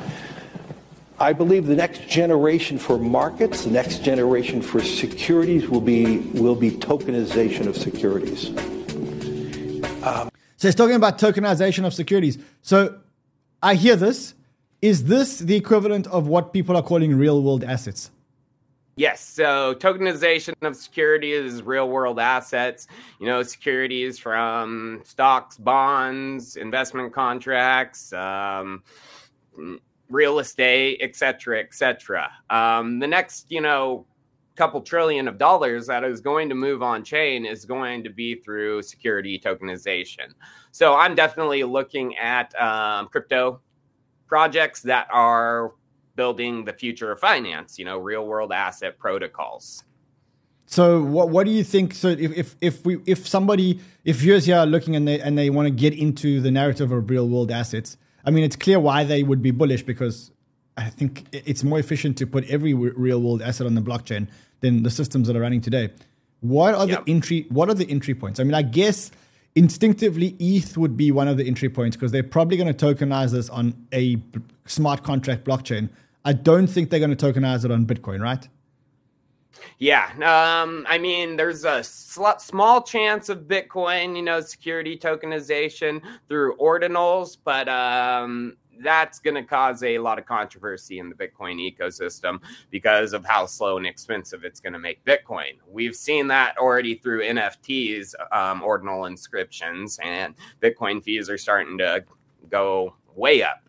[1.18, 6.56] I believe the next generation for markets, the next generation for securities will be will
[6.56, 8.52] be tokenization of securities.
[10.58, 12.38] So it's talking about tokenization of securities.
[12.62, 13.00] So
[13.64, 14.34] I hear this.
[14.82, 18.10] Is this the equivalent of what people are calling real world assets?
[18.96, 22.88] Yes, so tokenization of securities is real world assets,
[23.20, 28.84] you know, securities from stocks, bonds, investment contracts, um,
[30.10, 32.30] real estate, et cetera, et cetera.
[32.50, 34.06] Um, the next, you know,
[34.56, 38.36] couple trillion of dollars that is going to move on chain is going to be
[38.36, 40.34] through security tokenization.
[40.72, 43.62] So I'm definitely looking at um, crypto
[44.28, 45.74] projects that are
[46.16, 49.84] building the future of finance, you know, real world asset protocols.
[50.66, 51.94] So what what do you think?
[51.94, 55.38] So if if if we if somebody if viewers here are looking and they and
[55.38, 58.80] they want to get into the narrative of real world assets, I mean it's clear
[58.80, 60.32] why they would be bullish because
[60.78, 64.30] I think it's more efficient to put every real world asset on the blockchain
[64.62, 65.92] than the systems that are running today.
[66.40, 67.06] What are yep.
[67.06, 67.46] the entry?
[67.50, 68.40] What are the entry points?
[68.40, 69.12] I mean, I guess
[69.56, 73.32] instinctively ETH would be one of the entry points because they're probably going to tokenize
[73.32, 74.18] this on a
[74.66, 75.90] smart contract blockchain.
[76.24, 78.48] I don't think they're going to tokenize it on Bitcoin, right?
[79.80, 86.02] Yeah, um, I mean, there's a sl- small chance of Bitcoin, you know, security tokenization
[86.28, 91.58] through ordinals, but um, that's going to cause a lot of controversy in the Bitcoin
[91.60, 92.40] ecosystem
[92.70, 95.58] because of how slow and expensive it's going to make Bitcoin.
[95.68, 102.04] We've seen that already through NFTs, um, ordinal inscriptions, and Bitcoin fees are starting to
[102.50, 103.62] go way up.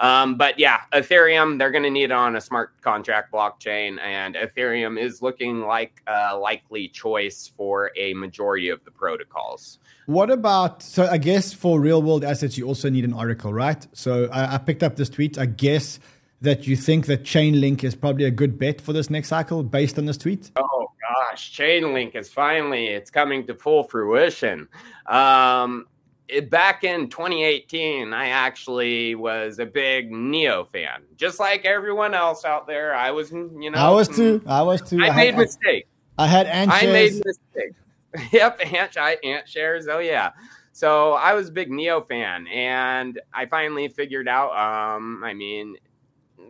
[0.00, 4.34] Um, but yeah, Ethereum, they're going to need it on a smart contract blockchain, and
[4.34, 9.78] Ethereum is looking like a likely choice for a majority of the protocols.
[10.06, 13.86] What about, so I guess for real world assets, you also need an oracle, right?
[13.92, 15.38] So I, I picked up this tweet.
[15.38, 16.00] I guess
[16.40, 19.98] that you think that Chainlink is probably a good bet for this next cycle based
[19.98, 20.50] on this tweet?
[20.56, 24.68] Oh gosh, Chainlink is finally it's coming to full fruition.
[25.06, 25.86] Um,
[26.30, 32.44] it, back in 2018, I actually was a big Neo fan, just like everyone else
[32.44, 32.94] out there.
[32.94, 34.42] I was, you know, I was too.
[34.46, 35.02] I was too.
[35.02, 35.88] I, I made mistakes.
[36.18, 37.76] I had ant I made mistakes.
[38.32, 39.86] yep, ant, AntShares.
[39.88, 40.30] Oh yeah.
[40.72, 44.50] So I was a big Neo fan, and I finally figured out.
[44.52, 45.76] Um, I mean,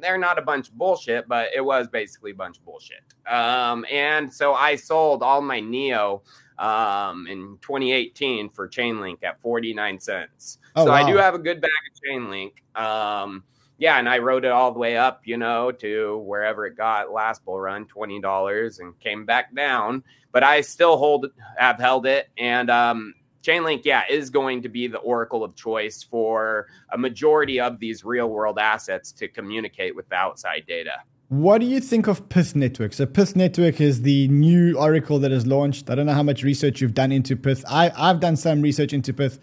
[0.00, 3.02] they're not a bunch of bullshit, but it was basically a bunch of bullshit.
[3.28, 6.22] Um, and so I sold all my Neo
[6.60, 10.58] um, in 2018 for Chainlink at 49 cents.
[10.76, 10.96] Oh, so wow.
[10.96, 12.52] I do have a good bag of Chainlink.
[12.78, 13.42] Um,
[13.78, 17.12] yeah, and I rode it all the way up, you know, to wherever it got
[17.12, 20.04] last bull run, twenty dollars, and came back down.
[20.32, 24.86] But I still hold, have held it, and um, Chainlink, yeah, is going to be
[24.86, 30.06] the oracle of choice for a majority of these real world assets to communicate with
[30.10, 30.98] the outside data.
[31.30, 32.92] What do you think of Pyth Network?
[32.92, 35.88] So Pyth Network is the new Oracle that has launched.
[35.88, 37.62] I don't know how much research you've done into Pyth.
[37.68, 39.38] I, I've done some research into Pyth.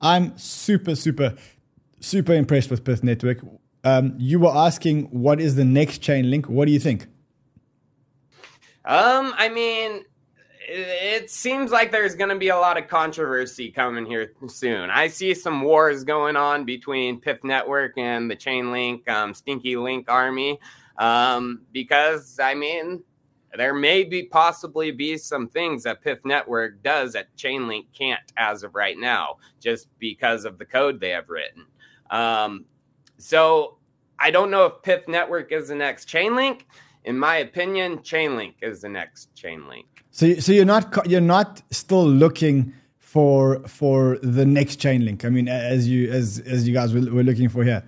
[0.00, 1.34] I'm super, super,
[2.00, 3.40] super impressed with Pyth Network.
[3.84, 6.46] Um, you were asking what is the next Chainlink?
[6.46, 7.06] What do you think?
[8.86, 10.06] Um, I mean,
[10.66, 14.88] it seems like there's going to be a lot of controversy coming here soon.
[14.88, 20.10] I see some wars going on between Pyth Network and the Chainlink um, Stinky Link
[20.10, 20.58] army.
[20.98, 23.02] Um, because I mean,
[23.56, 28.62] there may be possibly be some things that Pyth Network does that Chainlink can't as
[28.62, 31.64] of right now, just because of the code they have written.
[32.10, 32.64] Um,
[33.18, 33.78] so
[34.18, 36.62] I don't know if Pyth Network is the next Chainlink.
[37.04, 39.84] In my opinion, Chainlink is the next Chainlink.
[40.10, 45.24] So, so you're not you're not still looking for for the next Chainlink.
[45.24, 47.84] I mean, as you as as you guys were, were looking for here.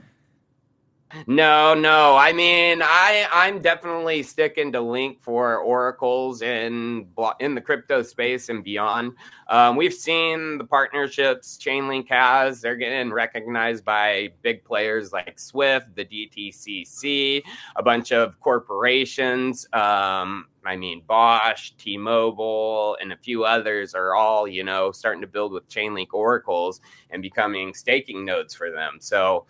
[1.27, 2.17] No, no.
[2.17, 7.09] I mean, I I'm definitely sticking to Link for oracles in
[7.41, 9.13] in the crypto space and beyond.
[9.49, 12.61] Um, we've seen the partnerships Chainlink has.
[12.61, 17.43] They're getting recognized by big players like Swift, the DTCC,
[17.77, 19.67] a bunch of corporations.
[19.73, 25.27] Um, I mean, Bosch, T-Mobile, and a few others are all you know starting to
[25.27, 28.99] build with Chainlink oracles and becoming staking nodes for them.
[29.01, 29.47] So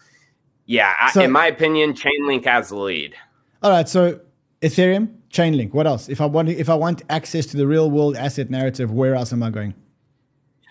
[0.68, 3.14] yeah, so, in my opinion, Chainlink has the lead.
[3.62, 4.20] All right, so
[4.60, 5.72] Ethereum, Chainlink.
[5.72, 6.10] What else?
[6.10, 9.32] If I want, if I want access to the real world asset narrative, where else
[9.32, 9.72] am I going?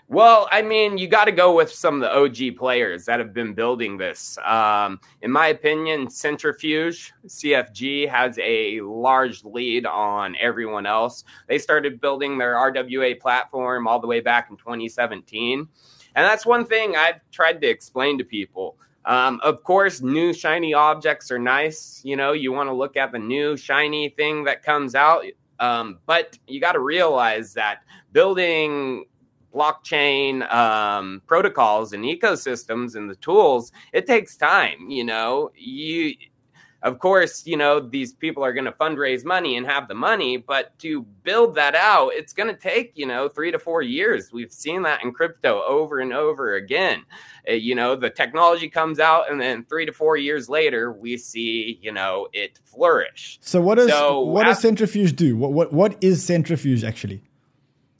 [0.06, 3.34] Well, I mean, you got to go with some of the OG players that have
[3.34, 4.38] been building this.
[4.44, 11.24] Um, in my opinion, Centrifuge, CFG, has a large lead on everyone else.
[11.48, 15.66] They started building their RWA platform all the way back in 2017.
[16.14, 18.78] And that's one thing I've tried to explain to people.
[19.08, 22.02] Um, of course, new shiny objects are nice.
[22.04, 25.24] You know, you want to look at the new shiny thing that comes out.
[25.58, 27.78] Um, but you got to realize that
[28.12, 29.06] building
[29.54, 34.90] blockchain um, protocols and ecosystems and the tools, it takes time.
[34.90, 36.14] You know, you
[36.82, 40.36] of course, you know, these people are going to fundraise money and have the money,
[40.36, 44.32] but to build that out, it's going to take, you know, three to four years.
[44.32, 47.02] We've seen that in crypto over and over again.
[47.48, 51.16] Uh, you know, the technology comes out, and then three to four years later, we
[51.16, 53.38] see, you know, it flourish.
[53.42, 55.36] So, what does so what does Centrifuge do?
[55.36, 57.22] What, what what is Centrifuge actually?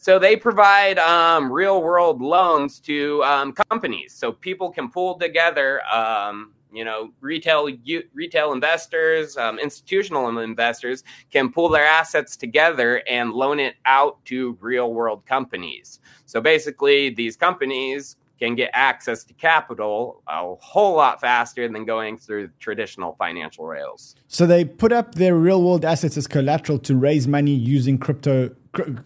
[0.01, 5.83] So they provide um, real world loans to um, companies, so people can pull together
[5.93, 7.68] um, you know retail
[8.14, 14.57] retail investors um, institutional investors can pool their assets together and loan it out to
[14.61, 21.20] real world companies so basically these companies can get access to capital a whole lot
[21.20, 24.14] faster than going through traditional financial rails.
[24.28, 28.54] So they put up their real world assets as collateral to raise money using crypto,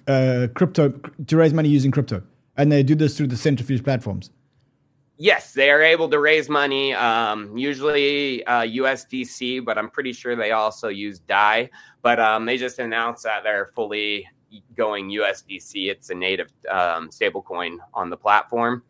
[0.07, 0.90] uh, crypto
[1.27, 2.22] to raise money using crypto,
[2.57, 4.31] and they do this through the centrifuge platforms.
[5.23, 10.35] Yes, they are able to raise money, um, usually uh, USDC, but I'm pretty sure
[10.35, 11.71] they also use DAI.
[12.03, 14.29] But um, they just announced that they're fully
[14.77, 15.89] going USDC.
[15.89, 18.83] It's a native um, stablecoin on the platform.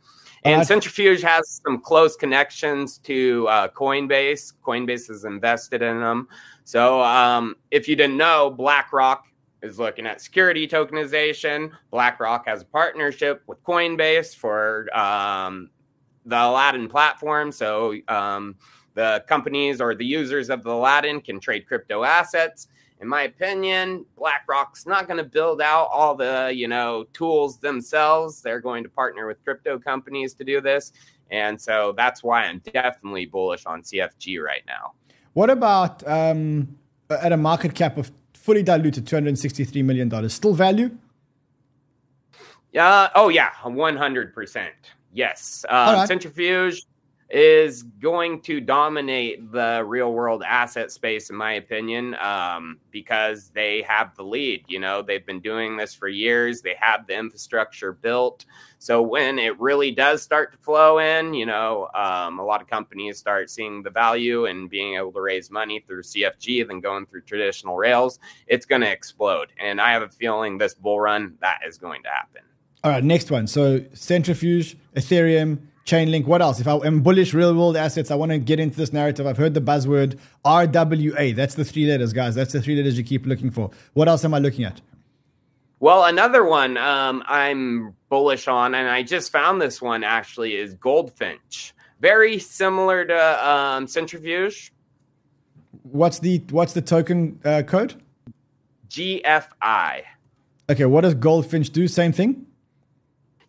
[0.44, 4.54] And uh, Centrifuge has some close connections to uh, Coinbase.
[4.66, 6.28] Coinbase is invested in them.
[6.64, 9.26] So um, if you didn't know, BlackRock
[9.62, 11.72] is looking at security tokenization.
[11.90, 15.68] BlackRock has a partnership with Coinbase for um,
[16.26, 17.52] the Aladdin platform.
[17.52, 18.56] So um,
[18.94, 22.68] the companies or the users of the Aladdin can trade crypto assets.
[23.00, 28.40] In my opinion, BlackRock's not going to build out all the you know tools themselves.
[28.42, 30.92] They're going to partner with crypto companies to do this,
[31.30, 34.92] and so that's why I'm definitely bullish on CFG right now.
[35.32, 36.76] What about um,
[37.10, 40.34] at a market cap of fully diluted, two hundred sixty-three million dollars?
[40.34, 40.96] Still value?
[42.70, 43.08] Yeah.
[43.16, 44.74] Oh yeah, one hundred percent.
[45.12, 45.64] Yes.
[45.68, 46.08] Um, right.
[46.08, 46.86] Centrifuge
[47.32, 53.80] is going to dominate the real world asset space, in my opinion, um, because they
[53.88, 54.62] have the lead.
[54.68, 58.44] You know, they've been doing this for years, they have the infrastructure built.
[58.78, 62.68] So when it really does start to flow in, you know, um, a lot of
[62.68, 67.06] companies start seeing the value and being able to raise money through CFG than going
[67.06, 69.52] through traditional rails, it's going to explode.
[69.58, 72.42] And I have a feeling this bull run, that is going to happen.
[72.84, 73.46] All right, next one.
[73.46, 76.26] So Centrifuge, Ethereum, Chainlink.
[76.26, 76.58] What else?
[76.58, 79.26] If I am bullish real world assets, I want to get into this narrative.
[79.26, 81.34] I've heard the buzzword RWA.
[81.34, 82.34] That's the three letters, guys.
[82.34, 83.70] That's the three letters you keep looking for.
[83.94, 84.80] What else am I looking at?
[85.78, 90.74] Well, another one um, I'm bullish on, and I just found this one actually, is
[90.74, 91.74] Goldfinch.
[92.00, 94.72] Very similar to um, Centrifuge.
[95.82, 98.00] What's the what's the token uh, code?
[98.90, 100.02] GFI.
[100.70, 101.88] Okay, what does Goldfinch do?
[101.88, 102.46] Same thing.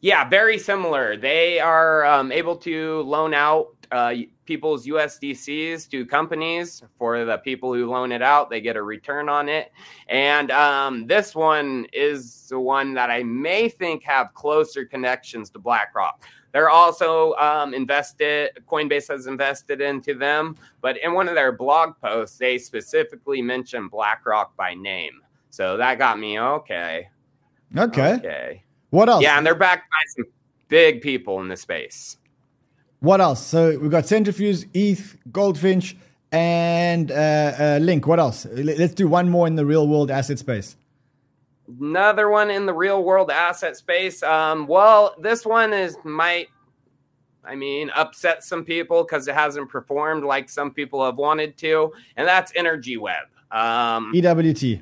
[0.03, 1.15] Yeah, very similar.
[1.15, 4.13] They are um, able to loan out uh,
[4.43, 6.83] people's USDCs to companies.
[6.99, 9.71] For the people who loan it out, they get a return on it.
[10.09, 15.59] And um, this one is the one that I may think have closer connections to
[15.59, 16.21] BlackRock.
[16.51, 20.57] They're also um, invested, Coinbase has invested into them.
[20.81, 25.21] But in one of their blog posts, they specifically mentioned BlackRock by name.
[25.49, 27.07] So that got me okay.
[27.77, 28.15] Okay.
[28.15, 28.63] Okay.
[28.93, 29.23] What else?
[29.23, 30.25] Yeah, and they're backed by some
[30.67, 32.17] big people in the space.
[32.99, 33.43] What else?
[33.43, 35.97] So we've got Centrifuge, ETH, Goldfinch,
[36.31, 38.05] and uh, uh, Link.
[38.05, 38.45] What else?
[38.45, 40.75] Let's do one more in the real world asset space.
[41.81, 44.21] Another one in the real world asset space.
[44.21, 46.49] Um, well, this one is might,
[47.43, 51.91] I mean, upset some people because it hasn't performed like some people have wanted to,
[52.15, 53.25] and that's Energy Web.
[53.49, 54.81] Um, EWT.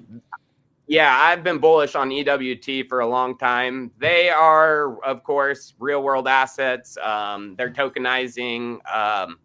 [0.92, 3.92] Yeah, I've been bullish on EWT for a long time.
[3.98, 6.98] They are, of course, real world assets.
[6.98, 9.40] Um, they're tokenizing, um,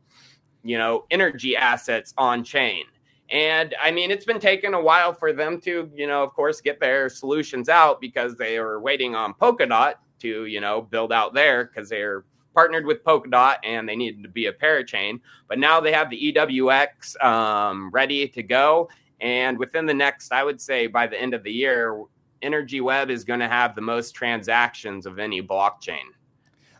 [0.64, 2.82] you know, energy assets on chain.
[3.30, 6.61] And I mean, it's been taking a while for them to, you know, of course,
[6.61, 11.32] get their solutions out because they are waiting on Polkadot to, you know, build out
[11.32, 15.20] there because they're partnered with Polkadot and they needed to be a parachain.
[15.46, 18.88] But now they have the EWX um, ready to go.
[19.20, 22.02] And within the next, I would say by the end of the year,
[22.42, 26.05] Energy Web is going to have the most transactions of any blockchain.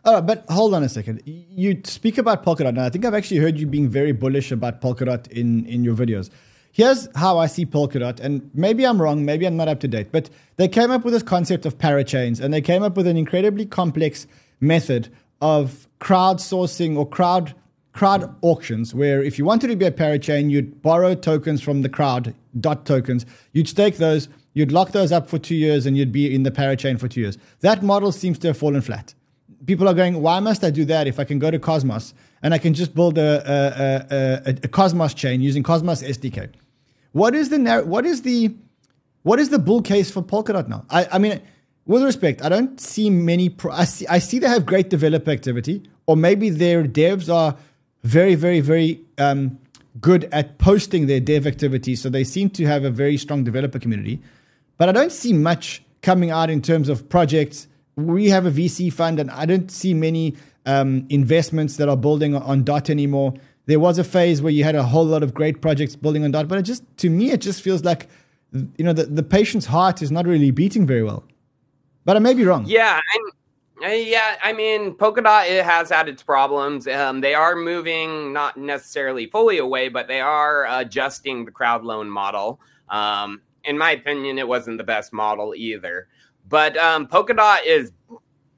[0.03, 1.21] But hold on a second.
[1.25, 2.73] You speak about Polkadot.
[2.73, 5.95] Now, I think I've actually heard you being very bullish about Polkadot in, in your
[5.95, 6.29] videos.
[6.71, 10.11] Here's how I see Polkadot, and maybe I'm wrong, maybe I'm not up to date,
[10.11, 13.17] but they came up with this concept of parachains, and they came up with an
[13.17, 14.27] incredibly complex
[14.59, 15.09] method
[15.41, 17.55] of crowdsourcing or crowd
[17.97, 21.89] crowd auctions where if you wanted to be a parachain, you'd borrow tokens from the
[21.89, 26.11] crowd, dot tokens, you'd stake those, you'd lock those up for two years, and you'd
[26.11, 27.39] be in the parachain for two years.
[27.61, 29.15] That model seems to have fallen flat.
[29.65, 32.53] People are going, why must I do that if I can go to Cosmos and
[32.53, 36.51] I can just build a, a, a, a Cosmos chain using Cosmos SDK?
[37.13, 38.53] What is the what is the
[39.23, 40.85] what is the bull case for Polkadot now?
[40.91, 41.41] I, I mean,
[41.87, 43.49] with respect, I don't see many.
[43.49, 47.57] Pro- I see I see they have great developer activity, or maybe their devs are
[48.07, 49.59] very, very, very um,
[49.99, 52.01] good at posting their dev activities.
[52.01, 54.21] So they seem to have a very strong developer community.
[54.77, 57.67] But I don't see much coming out in terms of projects.
[57.95, 60.35] We have a VC fund, and I don't see many
[60.65, 63.33] um, investments that are building on Dot anymore.
[63.65, 66.31] There was a phase where you had a whole lot of great projects building on
[66.31, 68.07] Dot, but it just to me it just feels like
[68.53, 71.23] you know the, the patient's heart is not really beating very well.
[72.05, 72.65] But I may be wrong.
[72.67, 73.31] Yeah, and
[73.81, 76.87] yeah, I mean, Polkadot it has had its problems.
[76.87, 82.09] Um, they are moving not necessarily fully away, but they are adjusting the crowd loan
[82.09, 82.59] model.
[82.89, 86.07] Um, in my opinion, it wasn't the best model either.
[86.47, 87.91] But um, Polkadot is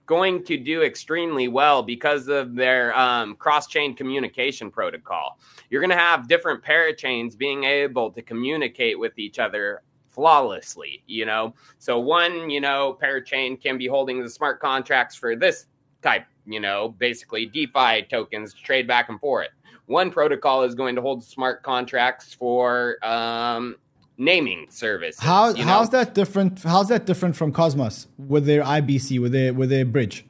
[0.05, 5.39] going to do extremely well because of their um, cross chain communication protocol.
[5.69, 11.25] You're going to have different parachains being able to communicate with each other flawlessly, you
[11.25, 11.53] know.
[11.77, 15.67] So one, you know, parachain can be holding the smart contracts for this
[16.01, 19.49] type, you know, basically DeFi tokens to trade back and forth.
[19.85, 23.75] One protocol is going to hold smart contracts for um,
[24.17, 25.17] naming service.
[25.19, 25.71] How you know?
[25.71, 26.61] how's that different?
[26.61, 30.25] How's that different from Cosmos with their IBC with their with their bridge?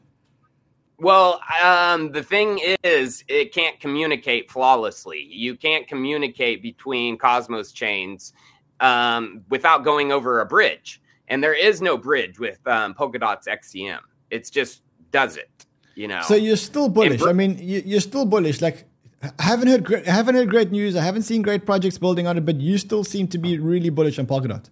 [1.02, 5.28] Well, um, the thing is, it can't communicate flawlessly.
[5.30, 8.34] You can't communicate between Cosmos chains
[8.80, 14.00] um, without going over a bridge, and there is no bridge with um, Polkadot's XCM.
[14.30, 15.50] It just does it,
[15.96, 16.22] you know.
[16.24, 17.22] So you're still bullish.
[17.22, 18.62] Br- I mean, you, are still bullish.
[18.62, 18.86] Like
[19.22, 20.96] I haven't heard great, haven't heard great news.
[20.96, 23.90] I haven't seen great projects building on it, but you still seem to be really
[23.90, 24.70] bullish on Polkadot.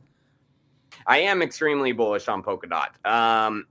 [1.05, 3.05] I am extremely bullish on Polkadot.
[3.05, 3.65] Um,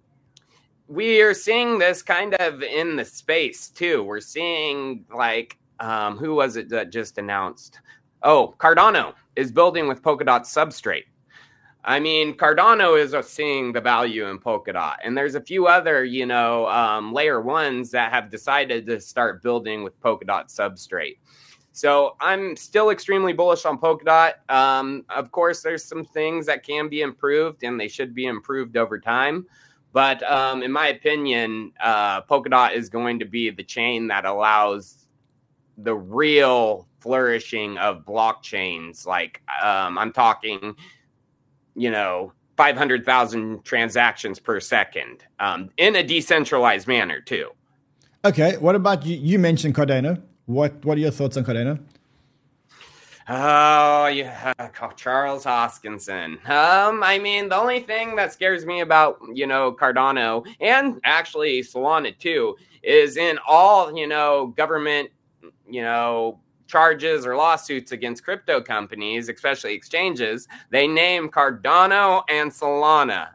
[0.88, 4.02] we are seeing this kind of in the space too.
[4.02, 7.80] We're seeing like um, who was it that just announced?
[8.22, 11.04] Oh, Cardano is building with Polkadot substrate.
[11.84, 16.26] I mean, Cardano is seeing the value in Polkadot, and there's a few other, you
[16.26, 21.18] know, um, layer ones that have decided to start building with Polkadot substrate.
[21.70, 24.32] So I'm still extremely bullish on Polkadot.
[24.48, 28.76] Um, of course, there's some things that can be improved, and they should be improved
[28.76, 29.46] over time.
[29.92, 35.05] But um, in my opinion, uh, Polkadot is going to be the chain that allows
[35.78, 39.06] the real flourishing of blockchains.
[39.06, 40.76] Like um, I'm talking
[41.76, 47.50] you know, 500,000 transactions per second um, in a decentralized manner, too.
[48.24, 48.56] Okay.
[48.56, 49.16] What about you?
[49.16, 50.20] You mentioned Cardano.
[50.46, 51.78] What, what are your thoughts on Cardano?
[53.28, 54.52] Oh, yeah,
[54.96, 56.34] Charles Hoskinson.
[56.48, 61.60] Um, I mean, the only thing that scares me about, you know, Cardano and actually
[61.62, 65.10] Solana too is in all, you know, government,
[65.68, 73.30] you know, charges or lawsuits against crypto companies, especially exchanges, they name Cardano and Solana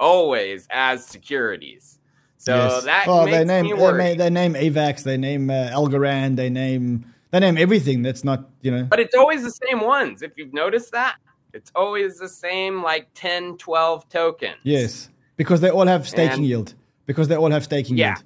[0.00, 1.98] always as securities.
[2.36, 2.84] So yes.
[2.84, 3.64] that well, they name.
[3.76, 8.02] They, they name AVAX, they name uh, Algorand, they name they name everything.
[8.02, 8.84] That's not you know.
[8.84, 10.22] But it's always the same ones.
[10.22, 11.16] If you've noticed that,
[11.52, 14.56] it's always the same like 10, 12 tokens.
[14.62, 16.74] Yes, because they all have staking and, yield.
[17.06, 18.10] Because they all have staking yeah.
[18.10, 18.24] yield.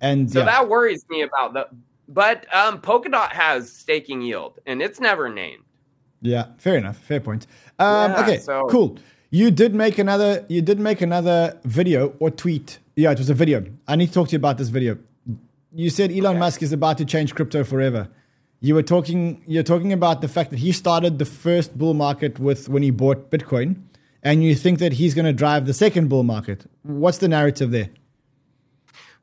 [0.00, 0.44] And so yeah.
[0.44, 1.68] that worries me about the
[2.08, 5.62] but um, Polkadot has staking yield, and it's never named.
[6.20, 6.98] Yeah, fair enough.
[6.98, 7.46] Fair point.
[7.78, 8.66] Um, yeah, okay, so.
[8.70, 8.98] cool.
[9.30, 10.44] You did make another.
[10.48, 12.78] You did make another video or tweet.
[12.96, 13.64] Yeah, it was a video.
[13.88, 14.98] I need to talk to you about this video.
[15.72, 16.38] You said Elon okay.
[16.38, 18.08] Musk is about to change crypto forever.
[18.60, 19.42] You were talking.
[19.46, 22.90] You're talking about the fact that he started the first bull market with when he
[22.90, 23.82] bought Bitcoin,
[24.22, 26.64] and you think that he's going to drive the second bull market.
[26.82, 27.90] What's the narrative there?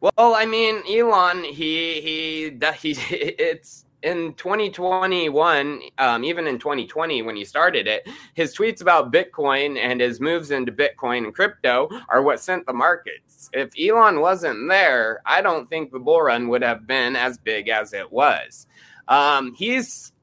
[0.02, 2.50] Well, I mean, Elon, he he
[2.80, 2.92] he.
[3.12, 9.78] It's in 2021, um, even in 2020 when he started it, his tweets about Bitcoin
[9.78, 13.52] and his moves into Bitcoin and crypto are what sent the markets.
[13.54, 17.70] If Elon wasn't there, I don't think the bull run would have been as big
[17.70, 18.66] as it was.
[19.08, 20.14] Um, he's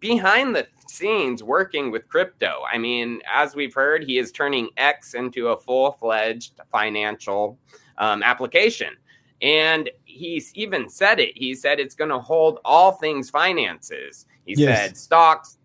[0.00, 2.62] behind the scenes working with crypto.
[2.68, 7.56] I mean, as we've heard, he is turning X into a full fledged financial
[7.98, 8.96] um, application.
[9.40, 11.36] And he's even said it.
[11.36, 14.26] He said it's going to hold all things finances.
[14.44, 14.78] He yes.
[14.78, 15.58] said stocks,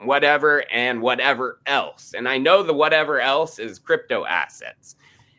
[0.00, 2.14] whatever, and whatever else.
[2.16, 4.96] And I know the whatever else is crypto assets.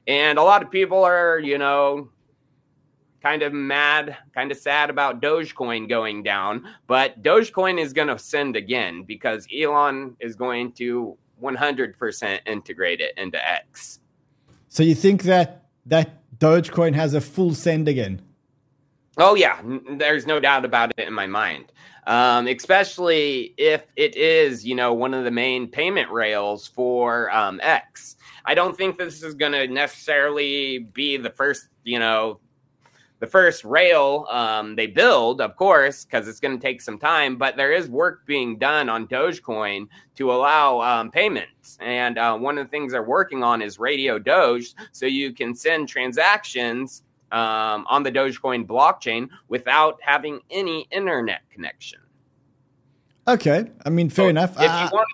[0.08, 2.10] And a lot of people are, you know,
[3.22, 6.66] kind of mad, kind of sad about Dogecoin going down.
[6.86, 13.18] But Dogecoin is going to send again because Elon is going to 100% integrate it
[13.18, 13.99] into X.
[14.70, 18.21] So you think that that Dogecoin has a full send again.
[19.17, 19.59] Oh yeah,
[19.97, 21.71] there's no doubt about it in my mind.
[22.05, 27.59] Um, especially if it is, you know, one of the main payment rails for um,
[27.61, 28.15] X.
[28.45, 32.39] I don't think this is going to necessarily be the first, you know,
[33.20, 37.36] the first rail um, they build, of course, because it's going to take some time.
[37.36, 42.57] But there is work being done on Dogecoin to allow um, payments, and uh, one
[42.57, 47.86] of the things they're working on is Radio Doge, so you can send transactions um,
[47.89, 51.99] on the Dogecoin blockchain without having any internet connection.
[53.28, 54.51] Okay, I mean, fair so enough.
[54.51, 55.07] If, uh, you want,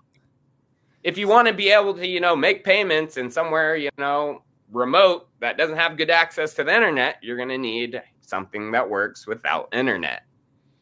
[1.03, 4.43] if you want to be able to, you know, make payments and somewhere, you know,
[4.73, 8.89] remote that doesn't have good access to the internet, you're going to need something that
[8.89, 10.23] works without internet.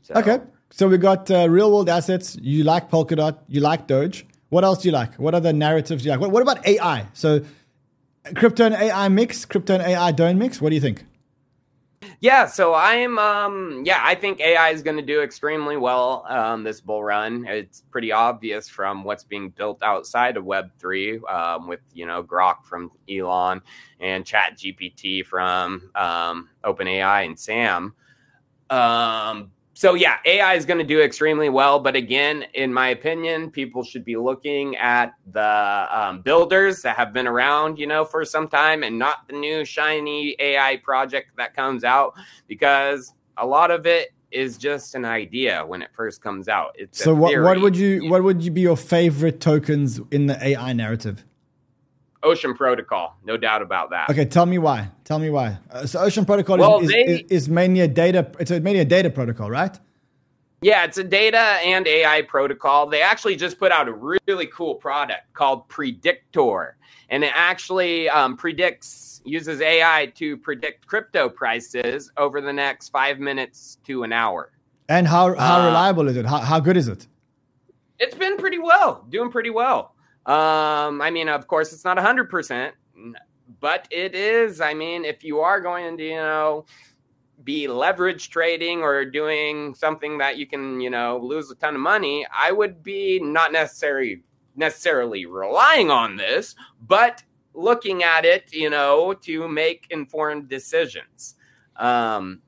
[0.01, 0.15] So.
[0.15, 0.39] Okay.
[0.71, 2.37] So we got uh, real world assets.
[2.41, 3.37] You like Polkadot.
[3.47, 4.25] You like Doge.
[4.49, 5.15] What else do you like?
[5.15, 6.21] What other narratives do you like?
[6.21, 7.07] What, what about AI?
[7.13, 7.41] So
[8.35, 10.61] crypto and AI mix, crypto and AI don't mix.
[10.61, 11.05] What do you think?
[12.24, 16.63] Yeah, so I'm um yeah, I think AI is going to do extremely well um
[16.63, 17.45] this bull run.
[17.47, 22.63] It's pretty obvious from what's being built outside of web3 um with, you know, Grok
[22.63, 23.61] from Elon
[23.99, 27.95] and Chat GPT from um OpenAI and Sam.
[28.69, 29.51] Um
[29.82, 31.79] so yeah, AI is going to do extremely well.
[31.79, 37.13] But again, in my opinion, people should be looking at the um, builders that have
[37.13, 41.55] been around, you know, for some time, and not the new shiny AI project that
[41.55, 42.13] comes out
[42.47, 46.75] because a lot of it is just an idea when it first comes out.
[46.75, 50.38] It's so what, what would you what would you be your favorite tokens in the
[50.45, 51.25] AI narrative?
[52.24, 54.09] Ocean Protocol, no doubt about that.
[54.09, 54.89] Okay, tell me why.
[55.03, 55.57] Tell me why.
[55.72, 58.32] Uh, so Ocean Protocol well, is, they, is, is, mainly a data.
[58.39, 59.78] It's a, mainly a data protocol, right?
[60.61, 62.86] Yeah, it's a data and AI protocol.
[62.86, 66.76] They actually just put out a really cool product called Predictor,
[67.09, 73.19] and it actually um, predicts uses AI to predict crypto prices over the next five
[73.19, 74.51] minutes to an hour.
[74.89, 76.26] And how how uh, reliable is it?
[76.26, 77.07] How how good is it?
[77.97, 79.95] It's been pretty well, doing pretty well.
[80.26, 82.72] Um, I mean, of course, it's not 100%,
[83.59, 84.61] but it is.
[84.61, 86.65] I mean, if you are going to, you know,
[87.43, 91.82] be leverage trading or doing something that you can, you know, lose a ton of
[91.82, 94.22] money, I would be not necessarily
[94.55, 96.55] necessarily relying on this,
[96.88, 101.36] but looking at it, you know, to make informed decisions.
[101.78, 102.41] Um,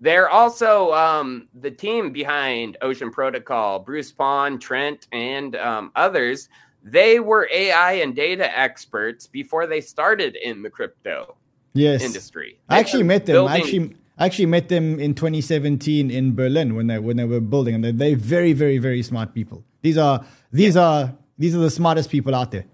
[0.00, 6.48] they're also um, the team behind Ocean Protocol, Bruce Pon, Trent, and um, others
[6.86, 11.36] they were AI and data experts before they started in the crypto
[11.74, 12.02] yes.
[12.02, 12.60] industry.
[12.70, 13.34] They I actually met them.
[13.34, 17.24] Building- I actually, I actually met them in 2017 in Berlin when they when they
[17.24, 19.64] were building, and they're, they're very, very, very smart people.
[19.82, 20.82] These are these yeah.
[20.82, 22.66] are these are the smartest people out there.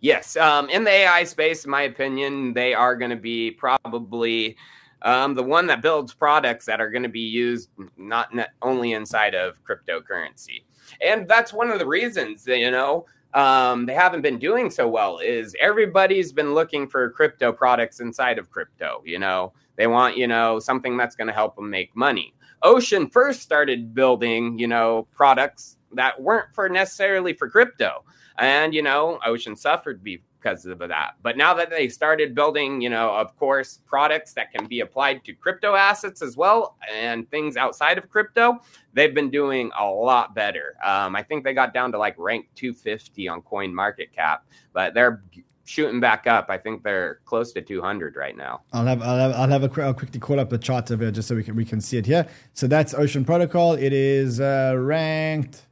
[0.00, 4.56] Yes, um, in the AI space, in my opinion, they are going to be probably
[5.00, 9.34] um, the one that builds products that are going to be used not only inside
[9.34, 10.64] of cryptocurrency
[11.00, 15.18] and that's one of the reasons you know um, they haven't been doing so well
[15.18, 19.52] is everybody's been looking for crypto products inside of crypto you know.
[19.76, 22.34] They want you know something that's going to help them make money.
[22.62, 28.04] Ocean first started building you know products that weren't for necessarily for crypto.
[28.38, 31.14] And you know ocean suffered be- because of that.
[31.22, 35.24] But now that they started building, you know, of course, products that can be applied
[35.24, 38.60] to crypto assets as well and things outside of crypto,
[38.92, 40.76] they've been doing a lot better.
[40.84, 44.94] Um, I think they got down to like rank 250 on Coin Market Cap, but
[44.94, 45.22] they're
[45.64, 46.46] shooting back up.
[46.48, 48.62] I think they're close to 200 right now.
[48.72, 51.28] I'll have I'll have, I'll have a I'll quickly call up the chart here just
[51.28, 52.26] so we can we can see it here.
[52.54, 53.74] So that's Ocean Protocol.
[53.74, 55.66] It is uh, ranked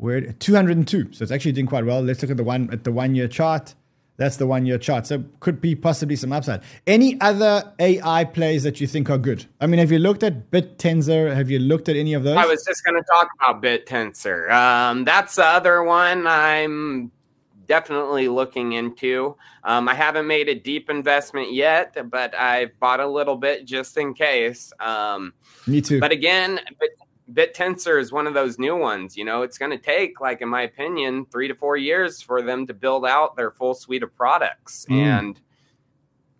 [0.00, 1.12] where 202.
[1.12, 2.00] So it's actually doing quite well.
[2.00, 3.74] Let's look at the one at the one year chart.
[4.16, 5.06] That's the one year chart.
[5.06, 6.62] So could be possibly some upside.
[6.86, 9.46] Any other AI plays that you think are good?
[9.60, 11.34] I mean, have you looked at BitTensor?
[11.34, 12.36] Have you looked at any of those?
[12.36, 14.50] I was just going to talk about BitTensor.
[14.50, 17.10] Um, that's the other one I'm
[17.66, 19.36] definitely looking into.
[19.64, 23.96] Um, I haven't made a deep investment yet, but I've bought a little bit just
[23.96, 24.70] in case.
[24.80, 25.32] Um,
[25.66, 26.00] Me too.
[26.00, 26.60] But again,
[27.32, 29.16] BitTensor is one of those new ones.
[29.16, 32.42] You know, it's going to take, like in my opinion, three to four years for
[32.42, 34.86] them to build out their full suite of products.
[34.88, 35.18] Mm.
[35.18, 35.40] And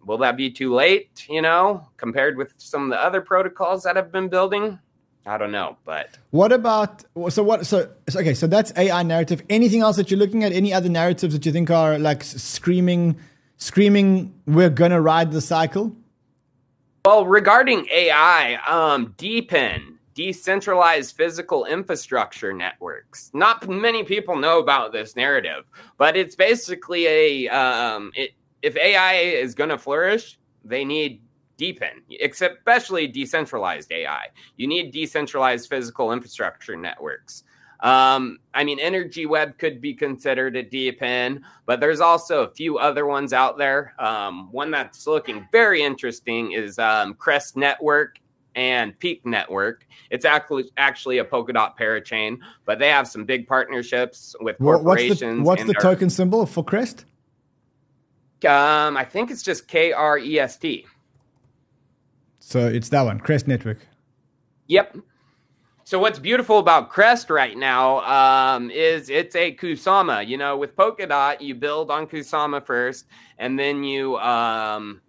[0.05, 1.27] will that be too late?
[1.29, 4.79] You know, compared with some of the other protocols that have been building.
[5.27, 9.43] I don't know, but what about so what so okay so that's AI narrative.
[9.51, 10.53] Anything else that you're looking at?
[10.53, 13.17] Any other narratives that you think are like screaming,
[13.59, 14.35] screaming?
[14.47, 15.95] We're gonna ride the cycle.
[17.05, 19.90] Well, regarding AI, um, DePIN
[20.21, 23.31] decentralized physical infrastructure networks.
[23.33, 25.65] Not many people know about this narrative,
[25.97, 31.23] but it's basically a um, it, if AI is going to flourish, they need
[31.57, 34.27] DePIN, especially decentralized AI.
[34.59, 37.45] You need decentralized physical infrastructure networks.
[37.81, 42.77] Um, I mean, Energy Web could be considered a DePIN, but there's also a few
[42.77, 43.95] other ones out there.
[43.99, 48.21] Um, one that's looking very interesting is um, Krest Network
[48.55, 49.87] and peaq Network.
[50.11, 55.43] It's actually actually a Polkadot parachain, but they have some big partnerships with corporations.
[55.43, 57.05] What's the, what's the token symbol for Krest?
[58.45, 60.87] Um, I think it's just K R E S T.
[62.39, 63.79] So it's that one, Krest Network.
[64.69, 64.97] Yep.
[65.85, 70.27] So what's beautiful about Krest right now um, is it's a Kusama.
[70.27, 73.07] You know, with Polkadot, you build on Kusama first,
[73.39, 75.01] and then you, um,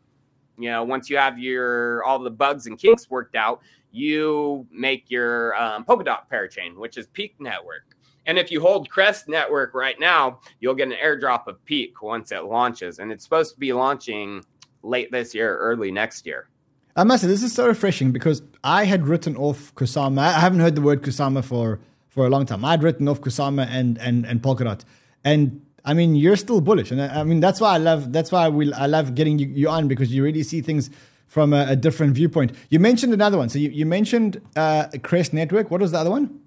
[0.57, 5.09] you know, once you have your all the bugs and kinks worked out, you make
[5.09, 7.95] your um, Polkadot parachain, which is peaq Network.
[8.25, 12.31] And if you hold Krest Network right now, you'll get an airdrop of peaq once
[12.31, 14.43] it launches, and it's supposed to be launching
[14.83, 16.47] late this year, early next year.
[16.95, 20.19] I must say, this is so refreshing because I had written off Kusama.
[20.19, 21.79] I haven't heard the word Kusama for,
[22.09, 22.65] for a long time.
[22.65, 24.81] I'd written off Kusama and, and, and Polkadot.
[25.23, 26.91] And I mean, you're still bullish.
[26.91, 29.47] And I, I mean, that's why I love, that's why we, I love getting you,
[29.47, 30.89] you on because you really see things
[31.27, 32.53] from a, a, different viewpoint.
[32.69, 33.49] You mentioned another one.
[33.49, 35.71] So you, you mentioned uh, Krest Network.
[35.71, 36.41] What was the other one?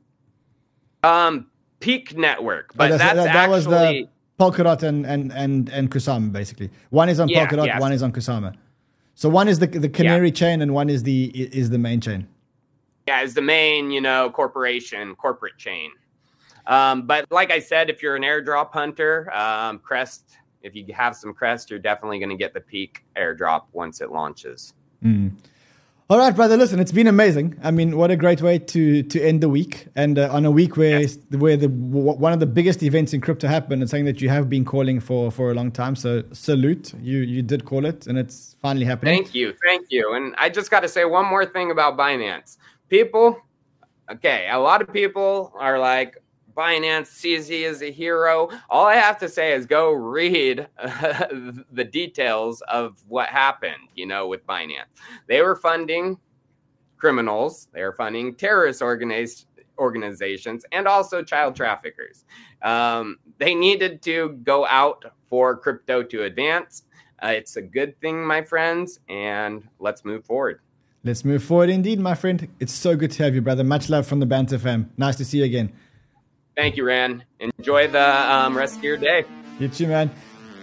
[1.02, 1.46] Um,
[1.80, 2.74] peaq Network.
[2.74, 3.50] But oh, that's, that, that actually...
[3.50, 4.08] was the
[4.38, 6.70] Polkadot and, and, and, and Kusama, basically.
[6.90, 7.80] One is on yeah, Polkadot, yes.
[7.80, 8.54] one is on Kusama.
[9.14, 10.34] So one is the the canary yeah.
[10.34, 12.26] chain, and one is the is the main chain.
[13.06, 15.90] Yeah, is the main you know corporation corporate chain.
[16.66, 20.22] Um, but like I said, if you're an airdrop hunter, um, Krest,
[20.62, 24.10] if you have some Krest, you're definitely going to get the peaq airdrop once it
[24.10, 24.72] launches.
[25.02, 25.32] Mm.
[26.10, 26.58] All right, brother.
[26.58, 27.58] Listen, it's been amazing.
[27.62, 30.50] I mean, what a great way to to end the week, and uh, on a
[30.50, 31.16] week where yes.
[31.30, 34.28] where the w- one of the biggest events in crypto happened, and something that you
[34.28, 35.96] have been calling for for a long time.
[35.96, 39.14] So salute, you you did call it, and it's finally happening.
[39.14, 40.12] Thank you, thank you.
[40.12, 42.58] And I just got to say one more thing about Binance.
[42.90, 43.40] People,
[44.12, 46.22] okay, a lot of people are like,
[46.56, 48.48] Binance CZ is a hero.
[48.70, 54.28] All I have to say is go read the details of what happened, you know,
[54.28, 54.86] with Binance.
[55.26, 56.18] They were funding
[56.96, 59.46] criminals, they were funding terrorist organized
[59.78, 62.24] organizations and also child traffickers.
[62.62, 66.84] Um, they needed to go out for crypto to advance.
[67.22, 70.60] Uh, it's a good thing, my friends, and let's move forward.
[71.02, 72.48] Let's move forward indeed, my friend.
[72.60, 73.64] It's so good to have you, brother.
[73.64, 74.90] Much love from the Banter fam.
[74.96, 75.72] Nice to see you again.
[76.56, 77.24] Thank you, Ran.
[77.40, 79.24] Enjoy the um, rest of your day.
[79.58, 80.10] You too, man.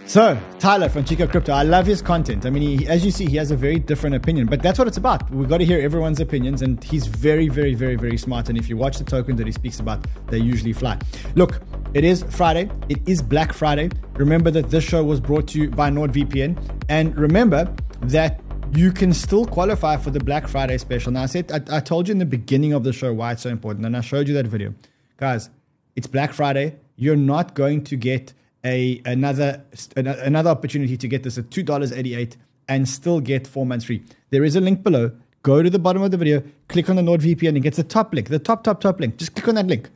[0.04, 2.44] So, Tyler from Chico Crypto, I love his content.
[2.44, 4.88] I mean, he, as you see, he has a very different opinion, but that's what
[4.88, 5.30] it's about.
[5.30, 8.48] We've got to hear everyone's opinions, and he's very, very, very, very smart.
[8.48, 10.98] And if you watch the tokens that he speaks about, they usually fly.
[11.36, 11.62] Look,
[11.94, 12.68] it is Friday.
[12.88, 13.90] It is Black Friday.
[14.14, 16.82] Remember that this show was brought to you by NordVPN.
[16.88, 17.72] And remember
[18.02, 18.40] that
[18.74, 21.12] you can still qualify for the Black Friday special.
[21.12, 23.42] Now, I said, I, I told you in the beginning of the show why it's
[23.42, 24.74] so important, and I showed you that video.
[25.16, 25.48] Guys,
[25.96, 26.76] it's Black Friday.
[26.96, 28.32] You're not going to get
[28.64, 29.62] a another
[29.96, 32.36] another opportunity to get this at two dollars eighty eight
[32.68, 34.02] and still get four months free.
[34.30, 35.12] There is a link below.
[35.42, 38.14] Go to the bottom of the video, click on the NordVPN, and get the top
[38.14, 39.16] link, the top top top link.
[39.16, 39.90] Just click on that link,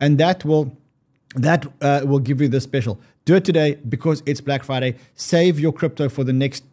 [0.00, 0.76] and that will
[1.36, 3.00] that uh, will give you the special.
[3.24, 4.96] Do it today because it's Black Friday.
[5.14, 6.64] Save your crypto for the next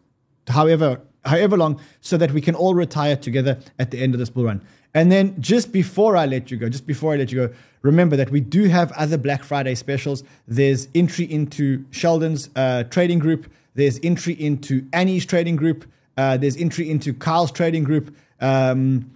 [0.48, 4.30] however however long, so that we can all retire together at the end of this
[4.30, 4.60] bull run.
[4.96, 8.16] And then just before I let you go, just before I let you go, remember
[8.16, 10.24] that we do have other Black Friday specials.
[10.48, 13.52] There's entry into Sheldon's uh, trading group.
[13.74, 15.84] There's entry into Annie's trading group.
[16.16, 18.16] Uh, there's entry into Kyle's trading group.
[18.40, 19.10] Um,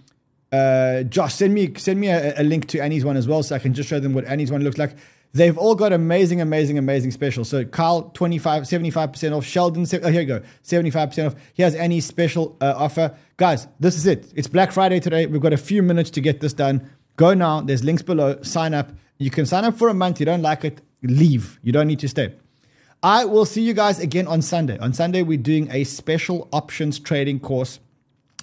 [0.51, 3.55] uh, Josh, send me send me a, a, link to Annie's one as well, so
[3.55, 4.95] I can just show them what Annie's one looks like.
[5.33, 7.47] They've all got amazing, amazing, amazing specials.
[7.47, 9.45] So Kyle, 25, 75% off.
[9.45, 11.35] Sheldon, oh, here you go, 75% off.
[11.53, 13.15] He has any special uh, offer.
[13.37, 14.31] Guys, this is it.
[14.35, 15.25] It's Black Friday today.
[15.27, 16.89] We've got a few minutes to get this done.
[17.15, 17.61] Go now.
[17.61, 18.41] There's links below.
[18.41, 18.91] Sign up.
[19.19, 20.19] You can sign up for a month.
[20.19, 21.59] You don't like it, leave.
[21.61, 22.33] You don't need to stay.
[23.03, 24.77] I will see you guys again on Sunday.
[24.79, 27.79] On Sunday, we're doing a special options trading course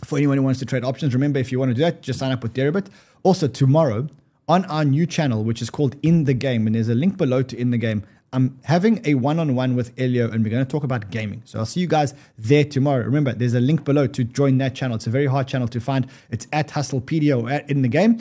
[0.04, 1.14] for anyone who wants to trade options.
[1.14, 2.86] Remember, if you want to do that, just sign up with Deribit.
[3.22, 4.08] Also, tomorrow,
[4.48, 7.42] on our new channel, which is called In the Game, and there's a link below
[7.42, 8.04] to In the Game.
[8.32, 11.42] I'm having a one on one with Elio, and we're going to talk about gaming.
[11.46, 13.04] So I'll see you guys there tomorrow.
[13.04, 14.96] Remember, there's a link below to join that channel.
[14.96, 16.06] It's a very hard channel to find.
[16.30, 18.18] It's at Hustlepedia or at In the Game.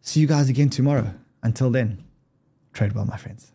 [0.00, 1.14] See you guys again tomorrow.
[1.42, 2.02] Until then,
[2.72, 3.52] trade well, my friends.